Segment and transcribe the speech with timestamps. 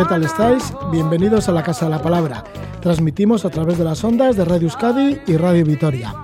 [0.00, 0.72] ¿Qué tal estáis?
[0.90, 2.42] Bienvenidos a la Casa de la Palabra.
[2.80, 6.14] Transmitimos a través de las ondas de Radio Euskadi y Radio Vitoria.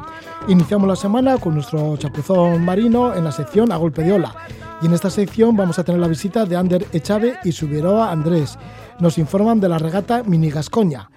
[0.49, 4.35] Iniciamos la semana con nuestro chapuzón marino en la sección A Golpe de Ola.
[4.81, 8.59] Y en esta sección vamos a tener la visita de Ander Echave y Subiroa Andrés.
[8.99, 11.11] Nos informan de la regata Mini Gascoña.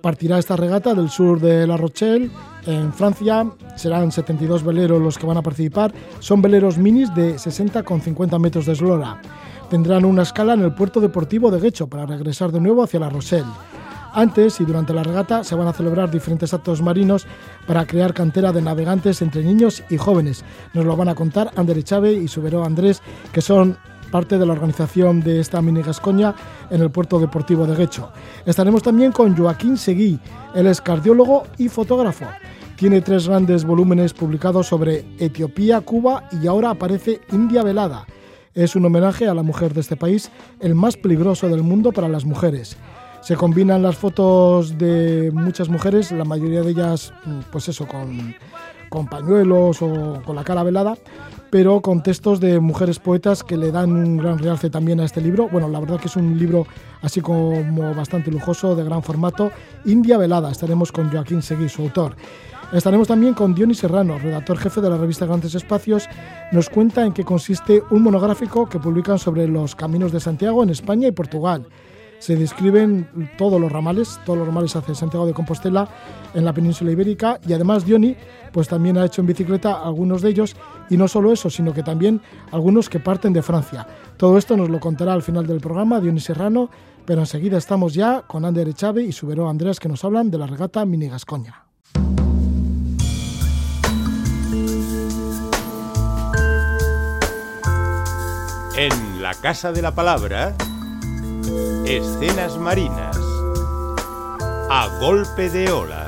[0.00, 2.30] Partirá esta regata del sur de La Rochelle,
[2.64, 3.44] en Francia.
[3.74, 5.92] Serán 72 veleros los que van a participar.
[6.20, 9.20] Son veleros minis de 60,50 metros de eslora.
[9.70, 13.08] Tendrán una escala en el puerto deportivo de Guecho para regresar de nuevo hacia La
[13.08, 13.50] Rochelle.
[14.12, 17.26] Antes y durante la regata se van a celebrar diferentes actos marinos
[17.66, 20.44] para crear cantera de navegantes entre niños y jóvenes.
[20.72, 23.76] Nos lo van a contar Ander Echave y Subero Andrés, que son
[24.12, 26.34] parte de la organización de esta mini Gascoña
[26.70, 28.12] en el puerto deportivo de Guecho.
[28.46, 30.20] Estaremos también con Joaquín Seguí,
[30.54, 32.26] él es cardiólogo y fotógrafo.
[32.76, 38.06] Tiene tres grandes volúmenes publicados sobre Etiopía, Cuba y ahora aparece India Velada.
[38.54, 42.08] Es un homenaje a la mujer de este país, el más peligroso del mundo para
[42.08, 42.76] las mujeres.
[43.20, 47.12] Se combinan las fotos de muchas mujeres, la mayoría de ellas,
[47.50, 48.34] pues eso, con,
[48.90, 50.96] con pañuelos o con la cara velada,
[51.54, 55.20] pero con textos de mujeres poetas que le dan un gran realce también a este
[55.20, 55.48] libro.
[55.48, 56.66] Bueno, la verdad que es un libro
[57.00, 59.52] así como bastante lujoso, de gran formato.
[59.84, 62.16] India Velada, estaremos con Joaquín Seguí, su autor.
[62.72, 66.08] Estaremos también con Dionis Serrano, redactor jefe de la revista Grandes Espacios.
[66.50, 70.70] Nos cuenta en qué consiste un monográfico que publican sobre los caminos de Santiago en
[70.70, 71.68] España y Portugal
[72.24, 75.86] se describen todos los ramales, todos los ramales hacia Santiago de Compostela
[76.32, 78.16] en la península ibérica y además Diony
[78.50, 80.56] pues también ha hecho en bicicleta algunos de ellos
[80.90, 82.20] y no solo eso, sino que también
[82.52, 83.86] algunos que parten de Francia.
[84.16, 86.70] Todo esto nos lo contará al final del programa Diony Serrano,
[87.04, 90.46] pero enseguida estamos ya con Ander Echave y Subero Andrés que nos hablan de la
[90.46, 91.64] regata Mini Gascoña.
[98.76, 100.54] En la Casa de la Palabra
[101.86, 103.16] Escenas marinas.
[104.70, 106.06] A golpe de ola.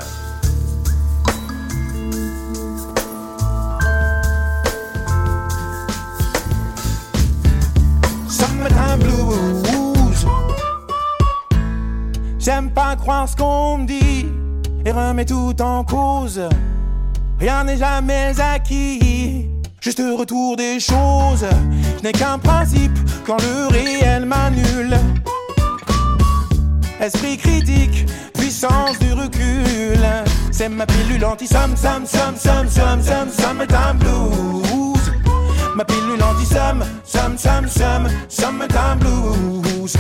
[12.39, 14.27] J'aime pas croire ce qu'on me dit
[14.85, 16.41] et remet tout en cause.
[17.41, 21.45] Rien n'est jamais acquis, juste retour des choses.
[21.99, 22.97] Je n'ai qu'un principe
[23.27, 24.97] quand le réel m'annule.
[27.01, 29.99] Esprit critique, puissance du recul.
[30.53, 34.66] C'est ma pilule anti-somme, somme, somme, somme, somme, somme, summertime blues.
[35.77, 39.93] Ma pilule anti-somme, somme, somme, somme, summertime blues.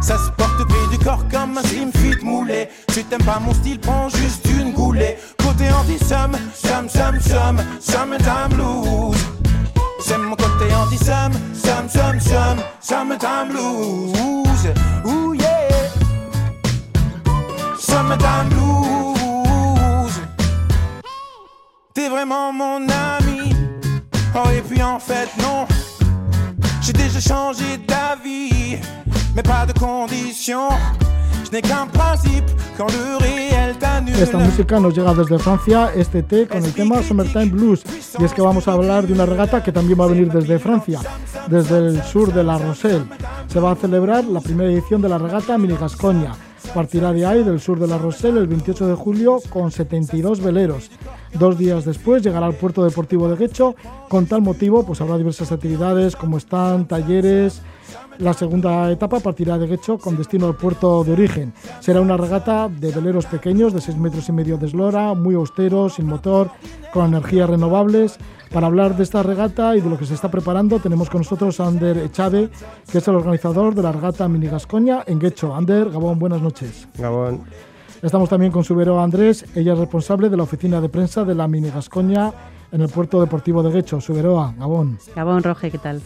[0.00, 2.68] Ça se porte pied du corps comme un slim fit moulé.
[2.90, 5.16] Si t'aimes pas mon style, prends juste une goulée.
[5.38, 9.16] Côté anti-somme, somme, somme, somme, summertime blues.
[10.00, 14.68] C'est mon côté anti-somme, somme, somme, somme, summertime blues.
[15.06, 15.90] Ooh yeah.
[17.80, 20.20] Summertime blues.
[21.94, 23.05] T'es vraiment mon ami.
[24.86, 25.66] En fait, non.
[26.80, 28.78] J'ai déjà changé d'avis,
[29.34, 29.72] mais pas de
[33.80, 34.16] t'annule.
[34.20, 37.82] Esta música nos llega desde Francia, este té con el tema Summertime Blues.
[38.18, 40.58] Y es que vamos a hablar de una regata que también va a venir desde
[40.60, 41.00] Francia,
[41.48, 43.06] desde el sur de La Rochelle.
[43.48, 46.32] Se va a celebrar la primera edición de la regata Mini Gascoña.
[46.74, 50.90] Partirá de ahí, del sur de La Rochelle, el 28 de julio con 72 veleros.
[51.34, 53.74] Dos días después llegará al puerto deportivo de Guecho.
[54.08, 57.62] Con tal motivo, pues habrá diversas actividades como están talleres.
[58.18, 61.52] La segunda etapa partirá de Guecho con destino al puerto de origen.
[61.80, 65.94] Será una regata de veleros pequeños de 6 metros y medio de eslora, muy austeros,
[65.94, 66.50] sin motor,
[66.92, 68.18] con energías renovables.
[68.52, 71.60] Para hablar de esta regata y de lo que se está preparando, tenemos con nosotros
[71.60, 72.48] a Ander Echave,
[72.90, 75.54] que es el organizador de la regata Mini Gascoña en Guecho.
[75.54, 76.88] Ander, Gabón, buenas noches.
[76.96, 77.42] Gabón.
[78.02, 81.48] Estamos también con Subero Andrés, ella es responsable de la oficina de prensa de la
[81.48, 82.32] Mini Gascoña
[82.70, 84.00] en el puerto deportivo de Guecho.
[84.00, 84.98] Suberoa, Gabón.
[85.14, 86.02] Gabón Roge, ¿qué tal?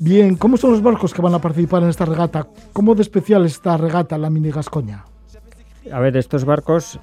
[0.00, 2.46] Bien, ¿cómo son los barcos que van a participar en esta regata?
[2.72, 5.04] ¿Cómo de especial es esta regata, la Mini Gascoña?
[5.90, 7.00] A ver, estos barcos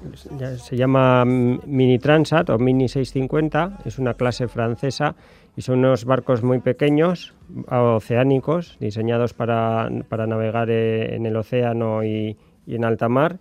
[0.56, 5.14] se llama Mini Transat o Mini 650, es una clase francesa
[5.56, 7.34] y son unos barcos muy pequeños,
[7.68, 13.38] oceánicos, diseñados para, para navegar en el océano y, en alta mar.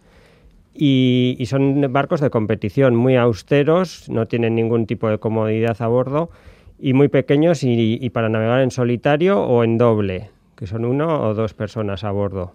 [0.73, 6.29] Y, son barcos de competición muy austeros, no tienen ningún tipo de comodidad a bordo
[6.79, 11.21] y muy pequeños y, y para navegar en solitario o en doble, que son uno
[11.21, 12.53] o dos personas a bordo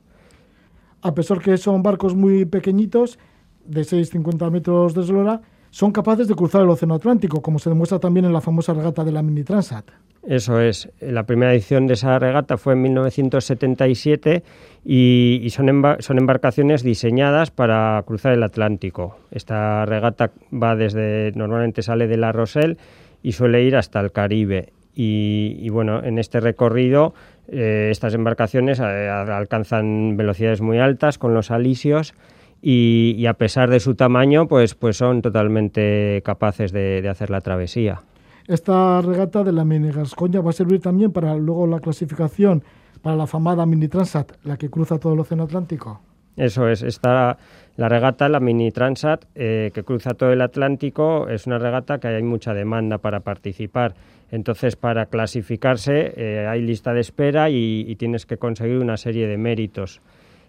[1.03, 3.19] a pesar que son barcos muy pequeñitos,
[3.65, 5.41] de 6,50 metros de eslora,
[5.71, 9.05] son capaces de cruzar el Océano Atlántico, como se demuestra también en la famosa regata
[9.05, 9.85] de la Mini Transat.
[10.27, 10.91] Eso es.
[11.01, 14.43] La primera edición de esa regata fue en 1977
[14.85, 19.17] y, son, son embarcaciones diseñadas para cruzar el Atlántico.
[19.31, 22.77] Esta regata va desde, normalmente sale de La Roselle
[23.23, 24.73] y suele ir hasta el Caribe.
[24.95, 27.15] Y, bueno, en este recorrido
[27.49, 32.13] eh, estas embarcaciones eh, alcanzan velocidades muy altas con los alisios
[32.61, 38.03] y, a pesar de su tamaño, pues, pues son totalmente capaces de, hacer la travesía.
[38.47, 42.63] Esta regata de la Mini Gascoña va a servir también para luego la clasificación
[43.01, 46.03] para la famada Mini Transat, la que cruza todo el Océano Atlántico.
[46.41, 47.37] Eso es, esta,
[47.77, 52.09] la regata, la Mini Transat, eh, que cruza todo el Atlántico, es una regata que
[52.09, 53.93] hay mucha demanda para participar.
[54.31, 59.37] Entonces, para clasificarse eh, hay lista de espera y, tienes que conseguir una serie de
[59.37, 60.01] méritos.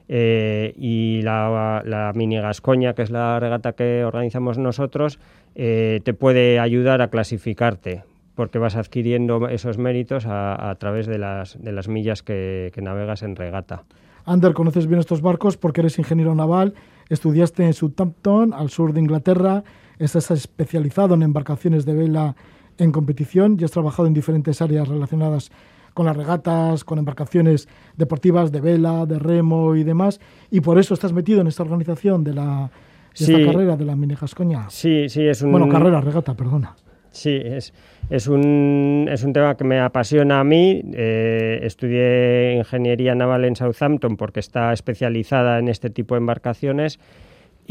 [0.07, 5.19] Eh, y la, Mini Gascoña, que es la regata que organizamos nosotros,
[5.53, 8.03] te puede ayudar a clasificarte
[8.35, 13.35] porque vas adquiriendo esos méritos a, través de las, de las millas que navegas en
[13.35, 13.83] regata.
[14.25, 16.73] Ander, conoces bien estos barcos porque eres ingeniero naval,
[17.09, 19.63] estudiaste en Southampton, al sur de Inglaterra,
[19.99, 22.35] estás especializado en embarcaciones de vela
[22.77, 25.51] en competición y has trabajado en diferentes áreas relacionadas
[25.93, 30.19] con las regatas, con embarcaciones deportivas de vela, de remo y demás,
[30.49, 32.71] y por eso estás metido en esta organización de la
[33.13, 34.69] esta carrera de la Mini Gascoña.
[34.69, 35.51] Sí, sí, es un...
[35.51, 36.75] Bueno, carrera, regata, perdona.
[37.11, 37.73] Sí, es,
[38.11, 40.83] es, un, es un tema que me apasiona a mí.
[40.93, 46.99] Eh, estudié ingeniería naval en Southampton porque está especializada en este tipo de embarcaciones.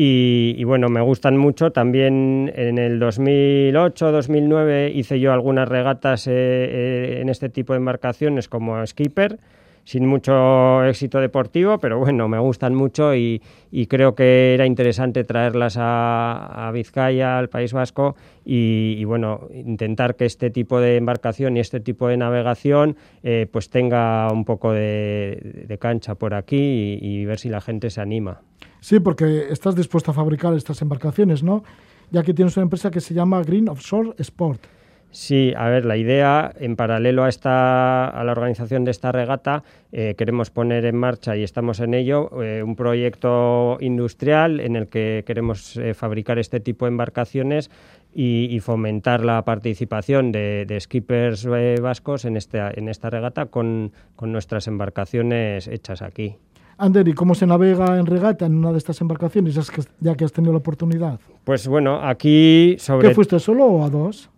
[0.02, 1.72] Y, bueno, me gustan mucho.
[1.72, 8.48] También en el 2008-2009 hice yo algunas regatas eh, eh, en este tipo de embarcaciones
[8.48, 9.38] como skipper
[9.84, 13.40] sin mucho éxito deportivo, pero bueno, me gustan mucho y,
[13.88, 20.50] creo que era interesante traerlas a, Vizcaya, al País Vasco, y, bueno, intentar que este
[20.50, 26.14] tipo de embarcación y este tipo de navegación eh, pues tenga un poco de, cancha
[26.14, 28.40] por aquí y, ver si la gente se anima.
[28.80, 31.62] Sí, porque estás dispuesto a fabricar estas embarcaciones, ¿no?
[32.10, 34.79] Ya que tienes una empresa que se llama Green Offshore Sport.
[35.12, 39.64] Sí, a ver, la idea, en paralelo a, esta, a la organización de esta regata,
[39.90, 44.86] eh, queremos poner en marcha, y estamos en ello, eh, un proyecto industrial en el
[44.86, 47.70] que queremos eh, fabricar este tipo de embarcaciones
[48.14, 51.46] y, fomentar la participación de, skippers
[51.80, 56.36] vascos en, este, en esta regata con, nuestras embarcaciones hechas aquí.
[56.76, 59.54] Ander, ¿y cómo se navega en regata en una de estas embarcaciones,
[60.00, 61.20] ya que has tenido la oportunidad?
[61.44, 63.08] Pues bueno, aquí sobre...
[63.08, 64.30] ¿Qué fuiste solo o a dos?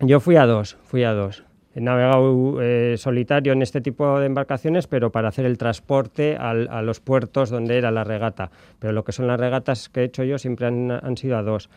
[0.00, 1.44] Yo fui a dos, fui a dos.
[1.74, 6.82] He navegado eh, solitario en este tipo de embarcaciones, pero para hacer el transporte a
[6.82, 8.50] los puertos donde era la regata.
[8.78, 11.68] Pero lo que son las regatas que he hecho yo siempre han, sido a dos.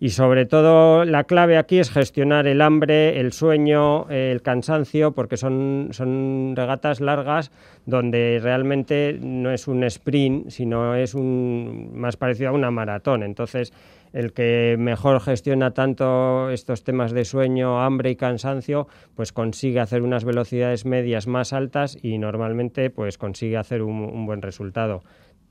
[0.00, 5.36] Y sobre todo la clave aquí es gestionar el hambre, el sueño, el cansancio, porque
[5.36, 7.50] son, son regatas largas
[7.84, 13.22] donde realmente no es un sprint, sino es un, más parecido a una maratón.
[13.22, 13.72] Entonces,
[14.12, 20.02] el que mejor gestiona tanto estos temas de sueño, hambre y cansancio, pues consigue hacer
[20.02, 25.02] unas velocidades medias más altas y normalmente pues consigue hacer un, buen resultado.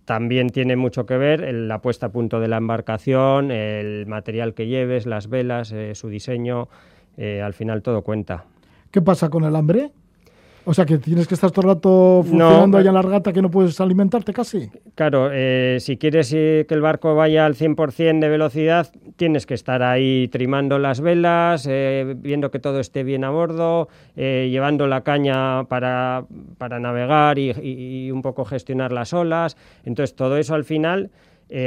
[0.06, 4.68] También tiene mucho que ver la puesta a punto de la embarcación, el material que
[4.68, 6.70] lleves, las velas, eh, su diseño,
[7.18, 8.46] eh, al final todo cuenta.
[8.92, 9.92] ¿Qué pasa con el hambre?
[10.70, 13.42] O sea, que tienes que estar todo el rato funcionando allá en la regata que
[13.42, 14.70] no puedes alimentarte casi.
[14.96, 19.82] Claro, eh, si quieres que el barco vaya al 100% de velocidad, tienes que estar
[19.82, 25.06] ahí trimando las velas, eh, viendo que todo esté bien a bordo, eh, llevando la
[25.06, 26.26] caña para,
[26.58, 29.56] para navegar y, un poco gestionar las olas.
[29.86, 31.12] Entonces, todo eso al final...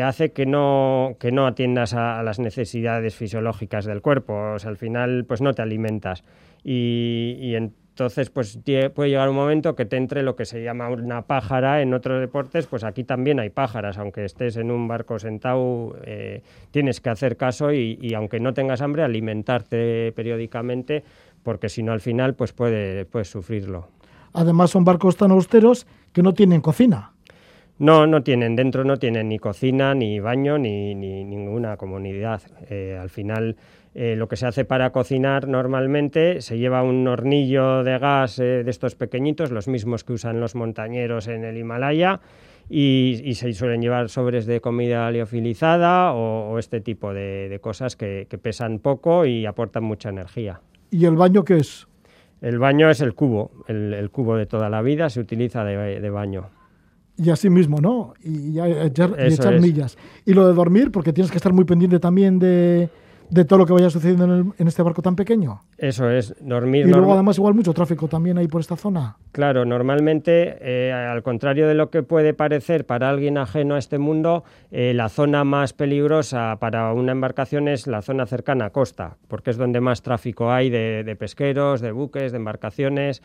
[0.04, 4.34] hace que no, que no atiendas a, las necesidades fisiológicas del cuerpo.
[4.56, 6.22] O sea, al final, pues no te alimentas.
[6.62, 8.58] Y, y en, entonces, pues
[8.94, 12.18] puede llegar un momento que te entre lo que se llama una pájara en otros
[12.18, 16.40] deportes, pues aquí también hay pájaras, aunque estés en un barco sentado, eh,
[16.70, 21.04] tienes que hacer caso y, aunque no tengas hambre, alimentarte periódicamente,
[21.42, 23.88] porque si no al final, pues puedes sufrirlo.
[24.32, 27.12] Además son barcos tan austeros que no tienen cocina.
[27.78, 32.40] No, no tienen, dentro no tienen ni cocina, ni baño, ni, ninguna comunidad.
[32.70, 33.56] Eh, al final
[33.92, 38.62] eh, lo que se hace para cocinar normalmente se lleva un hornillo de gas eh,
[38.62, 42.20] de estos pequeñitos, los mismos que usan los montañeros en el Himalaya,
[42.68, 48.78] y, se suelen llevar sobres de comida liofilizada o, este tipo de, cosas que, pesan
[48.78, 50.60] poco y aportan mucha energía.
[50.88, 51.88] ¿Y el baño qué es?
[52.40, 56.50] El baño es el cubo, el, cubo de toda la vida se utiliza de, baño.
[57.16, 58.14] Y así mismo, ¿no?
[58.22, 59.98] Y, echar millas.
[60.24, 62.88] Y lo de dormir, porque tienes que estar muy pendiente también de,
[63.30, 65.60] de todo lo que vaya sucediendo en, el- en este barco tan pequeño.
[65.78, 66.86] Eso es, dormir.
[66.86, 69.16] Y luego además igual mucho tráfico también hay por esta zona.
[69.32, 73.98] Claro, normalmente, eh, al contrario de lo que puede parecer para alguien ajeno a este
[73.98, 79.16] mundo, eh, la zona más peligrosa para una embarcación es la zona cercana a costa,
[79.28, 83.22] porque es donde más tráfico hay de, de pesqueros, de buques, de embarcaciones.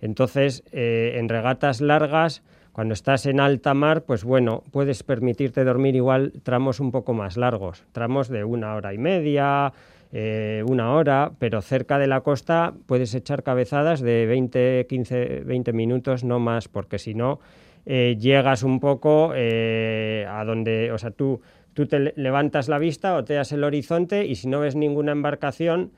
[0.00, 2.42] Entonces, eh, en regatas largas,
[2.78, 7.36] cuando estás en alta mar, pues bueno, puedes permitirte dormir igual tramos un poco más
[7.36, 9.72] largos, tramos de una hora y media,
[10.12, 15.72] eh, una hora, pero cerca de la costa puedes echar cabezadas de 20, 15, 20
[15.72, 17.40] minutos, no más, porque si no,
[17.84, 21.40] eh, llegas un poco eh, a donde, o sea, tú,
[21.74, 24.76] tú te le- levantas la vista o te das el horizonte y si no ves
[24.76, 25.90] ninguna embarcación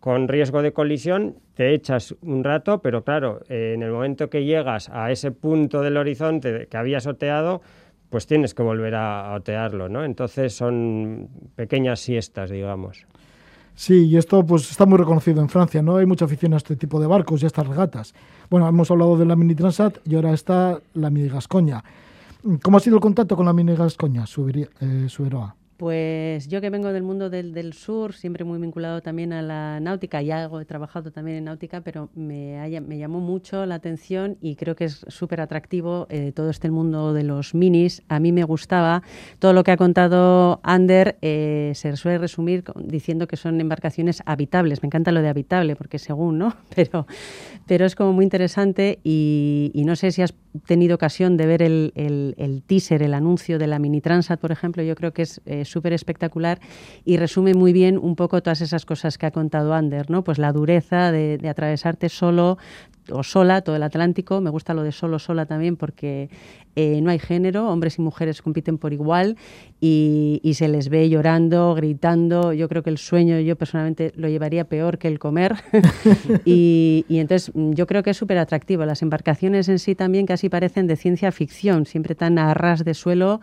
[0.00, 4.44] con riesgo de colisión, te echas un rato, pero claro, eh, en el momento que
[4.44, 7.62] llegas a ese punto del horizonte que habías oteado,
[8.10, 10.04] pues tienes que volver a, otearlo, ¿no?
[10.04, 13.06] Entonces son pequeñas siestas, digamos.
[13.74, 15.96] Sí, y esto pues está muy reconocido en Francia, ¿no?
[15.96, 18.14] Hay mucha afición a este tipo de barcos y a estas regatas.
[18.50, 21.84] Bueno, hemos hablado de la Mini Transat y ahora está la Mini Gascoña.
[22.62, 25.06] ¿Cómo ha sido el contacto con la Mini Gascoña, Subiri- eh?
[25.78, 29.78] Pues yo que vengo del mundo del, del sur, siempre muy vinculado también a la
[29.78, 33.76] náutica y algo he trabajado también en náutica, pero me, haya- me llamó mucho la
[33.76, 38.02] atención y creo que es súper atractivo eh, todo este mundo de los minis.
[38.08, 39.04] A mí me gustaba
[39.38, 44.82] todo lo que ha contado Ander, eh, se suele resumir diciendo que son embarcaciones habitables.
[44.82, 46.56] Me encanta lo de habitable porque según, ¿no?
[46.74, 47.06] Pero,
[47.66, 50.34] pero es como muy interesante y, y no sé si has
[50.66, 54.82] tenido ocasión de ver el, el- teaser, el anuncio de la Mini Transat, por ejemplo,
[54.82, 56.58] yo creo que es eh, súper espectacular
[57.04, 60.24] y resume muy bien un poco todas esas cosas que ha contado Ander, ¿no?
[60.24, 62.58] Pues la dureza de atravesarte solo
[63.10, 64.40] o sola todo el Atlántico.
[64.40, 66.28] Me gusta lo de solo, sola también porque
[66.76, 69.36] eh, no hay género, hombres y mujeres compiten por igual
[69.80, 72.52] y, y se les ve llorando, gritando.
[72.52, 75.56] Yo creo que el sueño yo personalmente lo llevaría peor que el comer.
[76.44, 78.84] y, y entonces mm, yo creo que es súper atractivo.
[78.84, 82.94] Las embarcaciones en sí también casi parecen de ciencia ficción, siempre tan a ras de
[82.94, 83.40] suelo,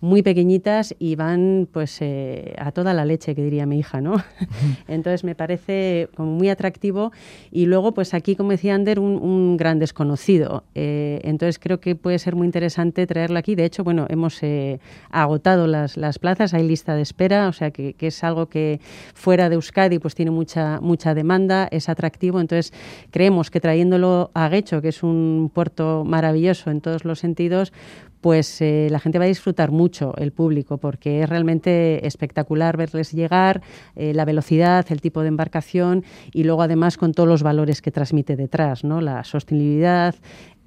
[0.00, 4.14] muy pequeñitas y van pues eh, a toda la leche, que diría mi hija, ¿no?
[4.88, 7.12] entonces me parece como muy atractivo
[7.50, 10.64] y luego pues aquí, como decía Ander, un, un gran desconocido.
[10.74, 13.54] Eh, entonces creo que puede ser muy interesante traerlo aquí.
[13.54, 17.70] De hecho, bueno, hemos eh, agotado las, las plazas, hay lista de espera, o sea
[17.70, 18.80] que, que es algo que
[19.14, 22.40] fuera de Euskadi pues tiene mucha, mucha demanda, es atractivo.
[22.40, 22.72] Entonces
[23.10, 27.72] creemos que trayéndolo a Guecho, que es un puerto maravilloso en todos los sentidos,
[28.20, 33.12] pues eh, la gente va a disfrutar mucho, el público, porque es realmente espectacular verles
[33.12, 33.62] llegar,
[33.96, 37.90] eh, la velocidad, el tipo de embarcación y luego además con todos los valores que
[37.90, 39.00] transmite detrás, ¿no?
[39.00, 40.14] La sostenibilidad,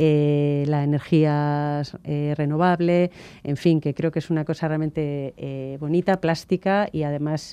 [0.04, 3.12] eh, la energía eh, renovable,
[3.44, 7.52] en fin, que creo que es una cosa realmente eh, bonita, plástica y además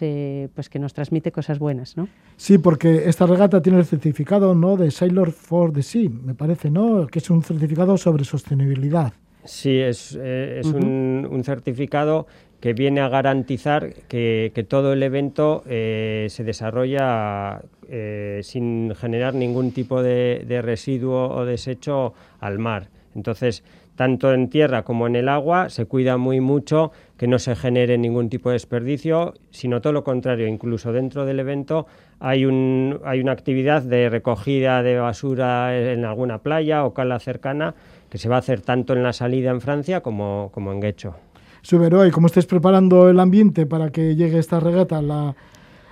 [0.54, 2.08] pues que nos transmite cosas buenas, ¿no?
[2.38, 4.78] Sí, porque esta regata tiene el certificado ¿no?
[4.78, 7.06] de Sailor for the Sea, me parece, ¿no?
[7.06, 9.12] Que es un certificado sobre sostenibilidad.
[9.48, 12.26] Sí, es, eh, es un, un certificado
[12.60, 19.34] que viene a garantizar que, que todo el evento eh, se desarrolla eh, sin generar
[19.34, 22.88] ningún tipo de, de residuo o desecho al mar.
[23.14, 23.64] Entonces,
[23.96, 27.96] tanto en tierra como en el agua se cuida muy mucho que no se genere
[27.96, 31.86] ningún tipo de desperdicio, sino todo lo contrario, incluso dentro del evento
[32.20, 37.74] hay, un, hay una actividad de recogida de basura en alguna playa o cala cercana
[38.10, 41.14] que se va a hacer tanto en la salida en Francia como, como en Guecho.
[41.62, 45.34] Suberoa, ¿y cómo estáis preparando el ambiente para que llegue esta regata, la,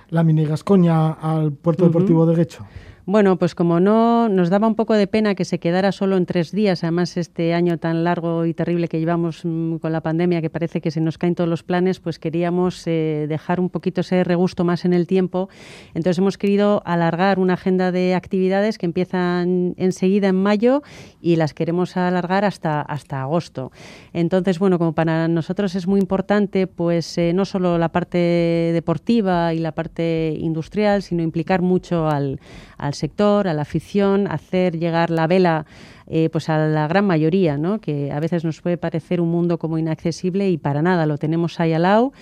[0.09, 2.65] la Mini Gascoña, al puerto deportivo de Guecho?
[3.09, 6.25] Bueno, pues como no nos daba un poco de pena que se quedara solo en
[6.25, 10.41] tres días, además este año tan largo y terrible que llevamos mm, con la pandemia,
[10.41, 14.01] que parece que se nos caen todos los planes, pues queríamos eh, dejar un poquito
[14.01, 15.47] ese regusto más en el tiempo.
[15.93, 20.83] Entonces hemos querido alargar una agenda de actividades que empiezan enseguida en mayo
[21.21, 23.71] y las queremos alargar hasta, hasta agosto.
[24.11, 29.53] Entonces, bueno, como para nosotros es muy importante, pues eh, no solo la parte deportiva
[29.53, 32.41] y la parte industrial, sino implicar mucho al,
[32.77, 35.65] al sector, a la afición, hacer llegar la vela
[36.07, 37.79] eh, pues a la gran mayoría, ¿no?
[37.79, 41.59] que a veces nos puede parecer un mundo como inaccesible y para nada, lo tenemos
[41.59, 42.13] ahí al lado.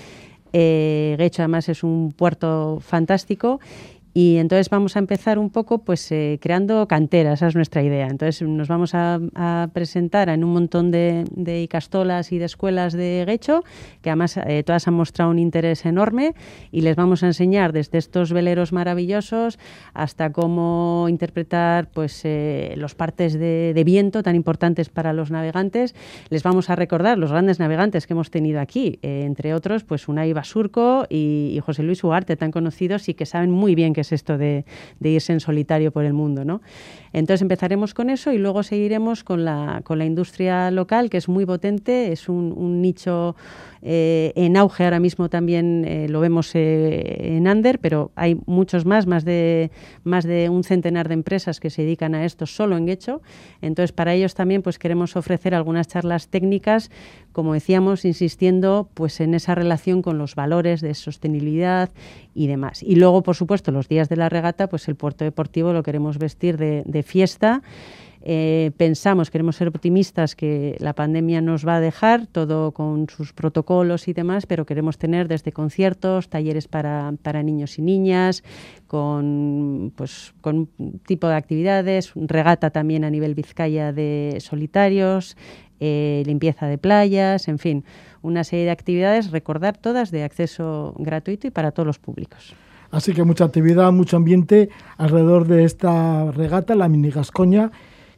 [0.54, 3.60] Eh, además es un puerto fantástico
[4.18, 8.08] Y entonces vamos a empezar un poco pues eh, creando canteras, esa es nuestra idea.
[8.08, 9.20] Entonces nos vamos a,
[9.74, 13.66] presentar en un montón de, de icastolas y de escuelas de Guecho,
[14.02, 16.34] que además eh, todas han mostrado un interés enorme
[16.72, 19.60] y les vamos a enseñar desde estos veleros maravillosos
[19.94, 25.94] hasta cómo interpretar pues eh, los partes de, viento tan importantes para los navegantes.
[26.30, 30.32] Les vamos a recordar los grandes navegantes que hemos tenido aquí, entre otros pues Unai
[30.32, 34.12] Basurco y, y José Luis Ugarte, tan conocidos y que saben muy bien que es
[34.12, 34.66] esto de,
[35.02, 36.46] irse en solitario por el mundo.
[36.46, 36.62] ¿no?
[37.14, 41.28] Entonces empezaremos con eso y luego seguiremos con la, con la industria local, que es
[41.28, 43.36] muy potente, es un, un nicho
[43.88, 48.84] eh, en auge ahora mismo también eh, lo vemos eh, en Ander, pero hay muchos
[48.84, 49.70] más, más de,
[50.04, 53.22] más de un centenar de empresas que se dedican a esto solo en Guecho.
[53.62, 56.90] Entonces, para ellos también pues, queremos ofrecer algunas charlas técnicas,
[57.32, 61.92] como decíamos, insistiendo pues, en esa relación con los valores de sostenibilidad
[62.34, 62.82] y demás.
[62.82, 66.18] Y luego, por supuesto, los días de la regata, pues el puerto deportivo lo queremos
[66.18, 67.62] vestir de, de fiesta.
[68.28, 73.34] Eh, pensamos, queremos ser optimistas que la pandemia nos va a dejar, todo con sus
[73.34, 77.14] protocolos y demás, pero queremos tener desde conciertos, talleres para,
[77.44, 78.44] niños y niñas,
[78.88, 80.70] con, pues, con
[81.06, 85.38] tipo de actividades, regata también a nivel Vizcaya de solitarios,
[85.80, 87.84] eh, limpieza de playas, en fin,
[88.24, 92.56] una serie de actividades, recordar todas de acceso gratuito y para todos los públicos.
[92.90, 97.72] Así que mucha actividad, mucho ambiente alrededor de esta regata, la Mini Gascoña,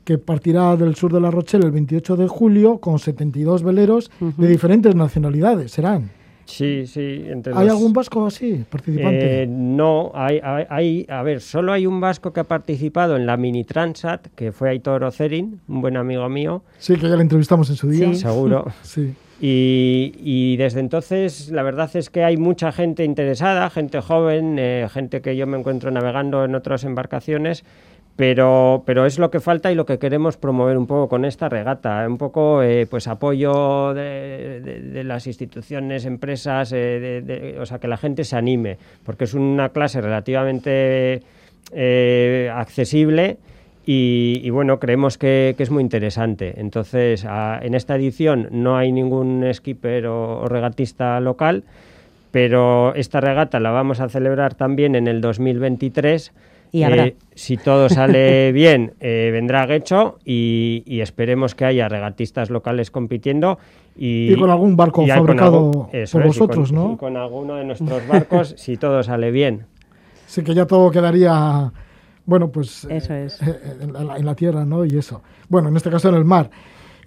[0.08, 4.48] que partirá del sur de La Rochelle el 28 de julio con 72 veleros de
[4.48, 6.12] diferentes nacionalidades, serán.
[6.46, 7.26] Sí, sí.
[7.54, 9.44] ¿Hay algún vasco así, participante?
[9.44, 13.36] Eh, no, hay, hay, a ver, solo hay un vasco que ha participado en la
[13.36, 16.64] Mini Transat, que fue Aitor Ocerin, un buen amigo mío.
[16.78, 18.08] Sí, que ya le entrevistamos en su día.
[18.08, 18.66] Sí, seguro.
[18.84, 19.14] sí.
[19.42, 24.88] Y, y, desde entonces la verdad es que hay mucha gente interesada, gente joven, eh,
[24.90, 27.64] gente que yo me encuentro navegando en otras embarcaciones
[28.18, 31.50] pero, pero es lo que falta y lo que queremos promover un poco con esta
[31.50, 37.96] regata, un poco eh, pues apoyo de, las instituciones, empresas, eh, o sea, que la
[37.96, 41.22] gente se anime, porque es una clase relativamente
[41.72, 43.38] eh, accesible
[43.86, 46.60] y, bueno, creemos que, es muy interesante.
[46.60, 51.64] Entonces, en esta edición no hay ningún skipper o regatista local,
[52.32, 56.34] pero esta regata la vamos a celebrar también en el 2023
[56.74, 63.60] eh, si todo sale bien, eh, vendrá Guecho y, esperemos que haya regatistas locales compitiendo.
[63.96, 66.94] Y, con algún barco fabricado por vosotros, ¿no?
[66.94, 69.66] Y con alguno de nuestros barcos, si todo sale bien.
[70.28, 71.72] Sí, que ya todo quedaría,
[72.26, 73.42] bueno, pues eso es.
[73.42, 74.86] Eh, en, la, tierra, ¿no?
[74.86, 75.22] Y eso.
[75.48, 76.50] Bueno, en este caso en el mar.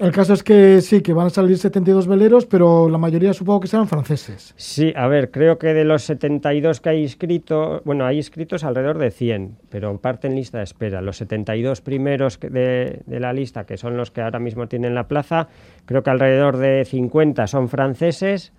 [0.01, 3.61] El caso es que sí, que van a salir 72 veleros, pero la mayoría supongo
[3.61, 4.55] que serán franceses.
[4.57, 8.97] Sí, a ver, creo que de los 72 que hay inscritos, bueno, hay inscritos alrededor
[8.97, 11.03] de 100, pero parte en lista de espera.
[11.03, 15.07] Los 72 primeros de, de la lista, que son los que ahora mismo tienen la
[15.07, 15.49] plaza,
[15.85, 18.55] creo que alrededor de 50 son franceses.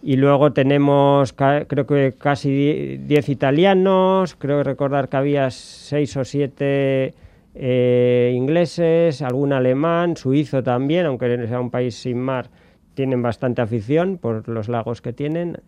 [0.00, 7.14] Y luego tenemos, creo que casi 10 italianos, creo recordar que había 6 o 7
[7.54, 12.50] eh, ingleses, algún alemán, suizo también, aunque sea un país sin mar,
[12.94, 15.58] tienen bastante afición por los lagos que tienen.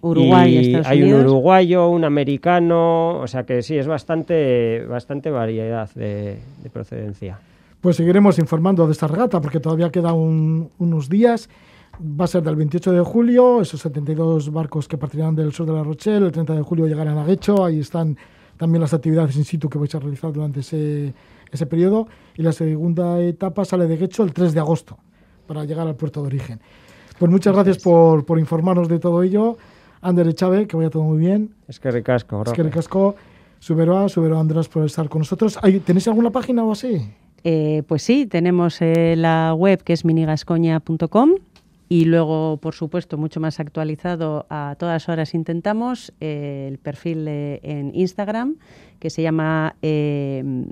[0.00, 6.38] Uruguay, hay un uruguayo, un americano, o sea que sí, es bastante, bastante variedad de,
[6.72, 7.38] procedencia.
[7.80, 11.48] Pues seguiremos informando de esta regata porque todavía quedan unos días.
[12.00, 15.72] Va a ser del 28 de julio, esos 72 barcos que partirán del sur de
[15.72, 18.16] la Rochelle, el 30 de julio llegarán a Guecho, ahí están
[18.58, 21.14] también las actividades in situ que vais a realizar durante ese,
[21.50, 22.08] ese periodo.
[22.36, 24.98] Y la segunda etapa sale de Guecho el 3 de agosto
[25.46, 26.60] para llegar al puerto de origen.
[27.18, 29.56] Pues muchas gracias por, por informarnos de todo ello.
[30.00, 31.54] Ander Chávez, que vaya todo muy bien.
[31.66, 33.16] Es que ricasco, Es que ricasco.
[33.60, 35.58] Suberoa, Subero Andrés por estar con nosotros.
[35.84, 37.10] ¿Tenéis alguna página o así?
[37.44, 41.30] Eh, pues sí, tenemos eh, la web que es minigascoña.com
[41.88, 47.94] y luego, por supuesto, mucho más actualizado a todas horas intentamos, eh, el perfil en
[47.94, 48.56] Instagram
[48.98, 49.76] que se llama...
[49.82, 50.66] Eh,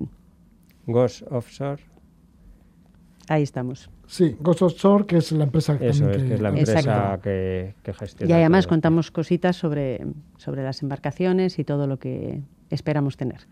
[0.87, 1.83] Ghost Offshore.
[3.29, 3.90] Ahí estamos.
[4.07, 7.74] Sí, Ghost Offshore, que es la empresa que, Eso es, que, es la empresa que,
[7.98, 8.31] gestiona.
[8.31, 13.46] Y además contamos cositas sobre, sobre las embarcaciones y todo lo que esperamos tener.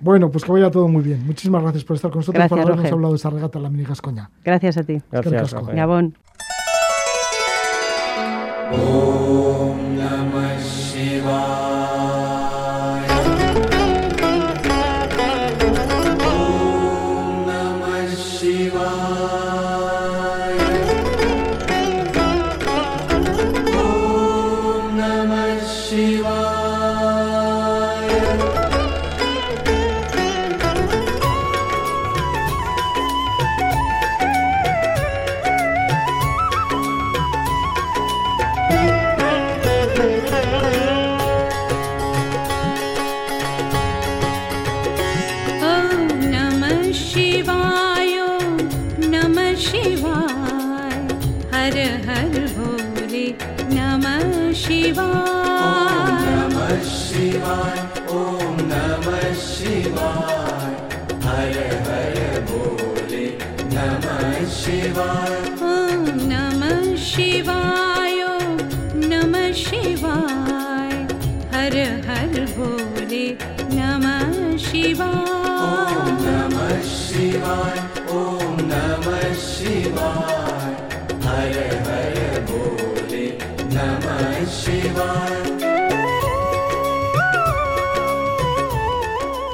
[0.00, 1.26] Bueno, pues que vaya todo muy bien.
[1.26, 2.94] Muchísimas gracias por estar con nosotros gracias, por habernos Roger.
[2.94, 4.30] hablado de esa regata la mini Gascoña.
[4.44, 5.02] Gracias a ti.
[5.10, 6.14] Gracias, Gabón.
[8.70, 9.47] Oh.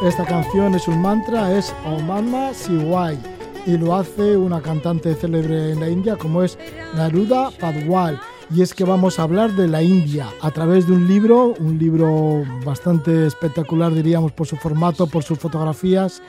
[0.04, 3.18] Esta canción es un mantra, es Om Namah Shivaya
[3.66, 6.58] y lo hace una cantante célebre en la India como es
[6.94, 8.20] Naruda Padwal.
[8.54, 11.78] Y es que vamos a hablar de la India a través de un libro, un
[11.78, 16.20] libro bastante espectacular diríamos por su formato, por sus fotografías,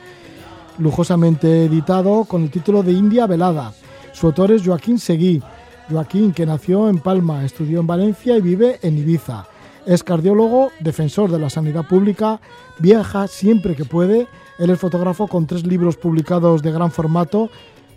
[0.78, 3.72] lujosamente editado con el título de India Velada.
[4.12, 5.42] Su autor es Joaquín Seguí.
[5.90, 9.46] Joaquín, que nació en Palma, estudió en Valencia y vive en Ibiza.
[9.86, 12.40] Es cardiólogo, defensor de la sanidad pública,
[12.78, 14.26] viaja siempre que puede.
[14.58, 17.50] Él es fotógrafo con tres libros publicados de gran formato.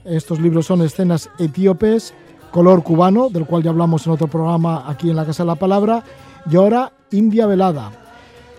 [0.06, 2.14] Estos libros son Escenas etíopes,
[2.52, 5.56] Color cubano, del cual ya hablamos en otro programa aquí en la Casa de la
[5.56, 6.04] Palabra,
[6.50, 7.92] y ahora India Velada.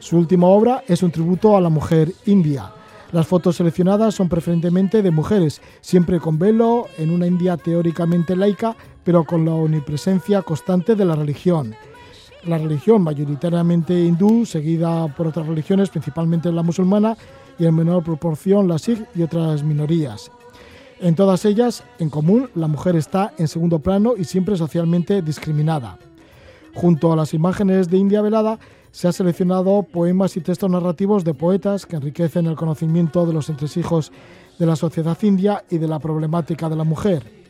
[0.01, 2.73] Su última obra es un tributo a la mujer india.
[3.13, 8.77] Las fotos seleccionadas son preferentemente de mujeres, siempre con velo, en una India teóricamente laica,
[9.03, 11.75] pero con la omnipresencia constante de la religión.
[12.45, 17.17] La religión mayoritariamente hindú, seguida por otras religiones, principalmente la musulmana,
[17.59, 20.31] y en menor proporción la sikh y otras minorías.
[21.01, 25.99] En todas ellas, en común, la mujer está en segundo plano y siempre socialmente discriminada.
[26.75, 28.59] Junto a las imágenes de India velada,
[28.93, 33.49] se han seleccionado poemas y textos narrativos de poetas que enriquecen el conocimiento de los
[33.49, 34.13] entresijos
[34.59, 37.41] de la sociedad india y de la problemática de la mujer.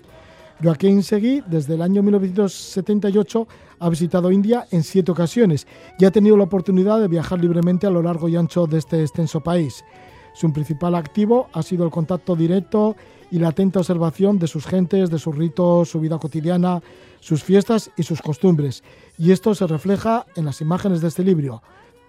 [0.62, 3.48] Joaquín Seguí, desde el año 1978,
[3.78, 5.66] ha visitado India en siete ocasiones
[5.98, 9.00] y ha tenido la oportunidad de viajar libremente a lo largo y ancho de este
[9.00, 9.82] extenso país.
[10.34, 12.94] Su principal activo ha sido el contacto directo
[13.30, 16.80] y la atenta observación de sus gentes, de sus ritos, su vida cotidiana,
[17.20, 18.82] sus fiestas y sus costumbres.
[19.18, 21.62] Y esto se refleja en las imágenes de este libro.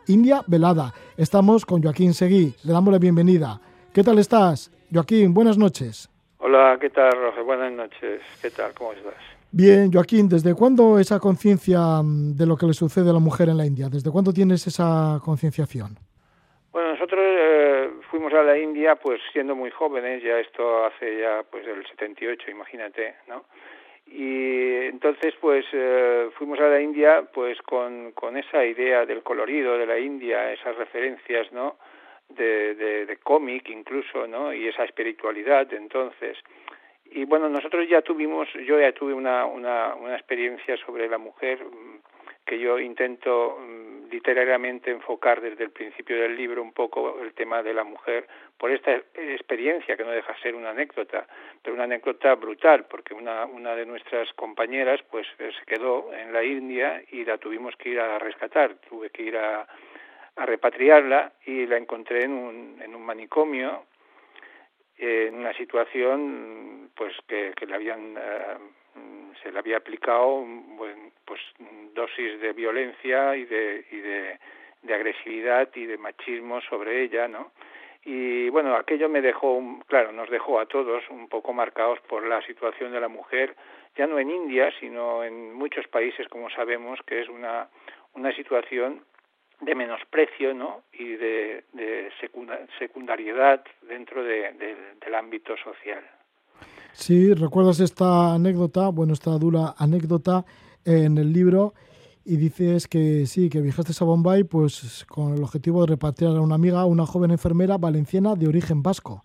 [0.07, 0.93] India Velada.
[1.17, 2.53] Estamos con Joaquín Seguí.
[2.63, 3.59] Le damos la bienvenida.
[3.93, 4.71] ¿Qué tal estás?
[4.91, 6.09] Joaquín, buenas noches.
[6.39, 7.43] Hola, ¿qué tal, Roger?
[7.43, 8.21] Buenas noches.
[8.41, 8.73] ¿Qué tal?
[8.73, 9.13] ¿Cómo estás?
[9.51, 13.49] Bien, Joaquín, ¿desde cuándo esa conciencia mm, de lo que le sucede a la mujer
[13.49, 13.89] en la India?
[13.89, 15.99] ¿Desde cuándo tienes esa concienciación?
[16.71, 17.60] Bueno, nosotros eh,
[18.11, 22.51] fuimos a la India pues siendo muy jóvenes, ya esto hace ya pues del 78,
[22.51, 23.45] imagínate, ¿no?
[24.05, 29.77] Y entonces pues eh, fuimos a la India pues con, con esa idea del colorido
[29.77, 31.77] de la India, esas referencias, ¿no?
[32.27, 34.53] De, de, de cómic incluso, ¿no?
[34.53, 36.37] Y esa espiritualidad, entonces.
[37.05, 41.59] Y bueno, nosotros ya tuvimos, yo ya tuve una, una, una experiencia sobre la mujer
[42.45, 43.59] que yo intento
[44.09, 48.27] literariamente enfocar desde el principio del libro un poco el tema de la mujer
[48.57, 51.25] por esta experiencia que no deja ser una anécdota,
[51.61, 56.43] pero una anécdota brutal porque una una de nuestras compañeras pues se quedó en la
[56.43, 59.67] India y la tuvimos que ir a rescatar, tuve que ir a,
[60.35, 63.85] a repatriarla y la encontré en un en un manicomio
[64.97, 68.17] en una situación pues que, que le habían
[69.41, 71.39] se le había aplicado bueno, pues
[71.93, 74.39] dosis de violencia y de y de,
[74.83, 77.51] de agresividad y de machismo sobre ella, ¿no?
[78.03, 82.41] Y bueno, aquello me dejó, claro, nos dejó a todos un poco marcados por la
[82.41, 83.55] situación de la mujer,
[83.95, 87.69] ya no en India, sino en muchos países, como sabemos, que es una,
[88.15, 89.05] una situación
[89.59, 90.81] de menosprecio ¿no?
[90.93, 92.11] y de, de
[92.79, 96.03] secundariedad dentro de, de, del ámbito social.
[96.93, 100.45] Sí, recuerdas esta anécdota, bueno, esta dura anécdota
[100.85, 101.73] en el libro
[102.23, 106.41] y dices que sí, que viajaste a Bombay pues con el objetivo de repatriar a
[106.41, 109.23] una amiga, una joven enfermera valenciana de origen vasco.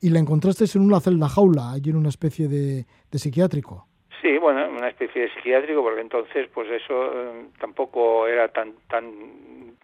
[0.00, 3.86] Y la encontraste en una celda jaula, allí en una especie de, de psiquiátrico.
[4.22, 9.04] Sí, bueno, una especie de psiquiátrico, porque entonces, pues eso eh, tampoco era tan tan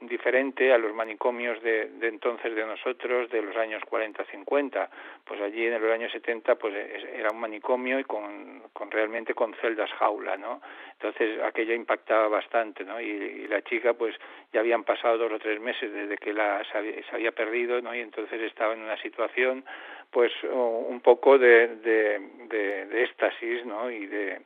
[0.01, 4.89] diferente a los manicomios de, de entonces de nosotros, de los años 40-50.
[5.25, 6.75] Pues allí en los años 70, pues
[7.15, 10.61] era un manicomio y con, con realmente con celdas jaula, ¿no?
[10.93, 13.01] Entonces aquello impactaba bastante, ¿no?
[13.01, 14.15] Y, la chica, pues
[14.53, 17.81] ya habían pasado dos o tres meses desde que la se había, se había perdido,
[17.81, 17.95] ¿no?
[17.95, 19.65] Y entonces estaba en una situación
[20.11, 23.91] pues un poco de, de, de, de éxtasis, ¿no?
[23.91, 24.41] Y de,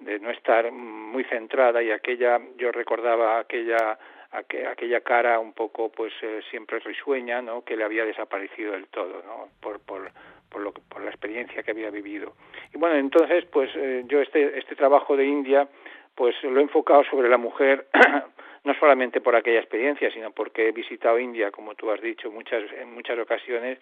[0.00, 3.98] de no estar muy centrada y aquella, yo recordaba aquella
[4.32, 7.62] aquella cara un poco pues eh, siempre risueña, ¿no?
[7.64, 9.48] Que le había desaparecido del todo, ¿no?
[9.60, 10.10] Por, por,
[10.48, 12.34] por, lo, por la experiencia que había vivido.
[12.74, 15.68] Y bueno, entonces pues eh, yo este, este trabajo de India
[16.14, 17.86] pues lo he enfocado sobre la mujer
[18.64, 22.62] no solamente por aquella experiencia, sino porque he visitado India, como tú has dicho, muchas,
[22.72, 23.78] en muchas ocasiones,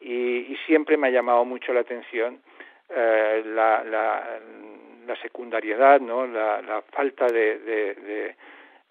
[0.00, 2.40] y, y siempre me ha llamado mucho la atención
[2.88, 4.40] eh, la, la,
[5.06, 6.26] la, secundariedad, ¿no?
[6.26, 8.36] la, falta de, de,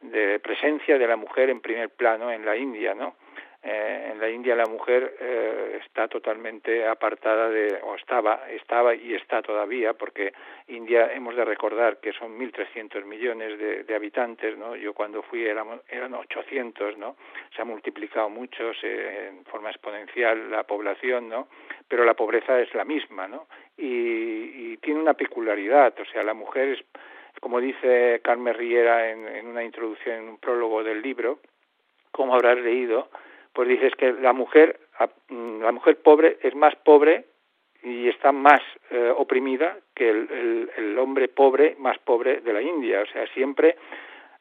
[0.04, 3.16] de, presencia de la mujer en primer plano en la India, ¿no?
[3.66, 9.14] Eh, en la India la mujer eh, está totalmente apartada de, o estaba, estaba y
[9.14, 10.34] está todavía, porque
[10.68, 14.76] India hemos de recordar que son 1.300 millones de, de, habitantes, ¿no?
[14.76, 17.16] Yo cuando fui éramos, eran 800, ¿no?
[17.56, 21.48] Se ha multiplicado mucho se, en forma exponencial la población, ¿no?
[21.88, 23.48] Pero la pobreza es la misma, ¿no?
[23.78, 26.84] Y, y tiene una peculiaridad, o sea, la mujer es,
[27.44, 31.40] como dice Carmen Riera en, en una introducción, en un prólogo del libro,
[32.10, 33.10] como habrás leído,
[33.52, 34.80] pues dices que la mujer,
[35.30, 37.26] la mujer pobre es más pobre
[37.84, 43.02] y está más eh, oprimida que el, el, hombre pobre más pobre de la India.
[43.02, 43.76] O sea, siempre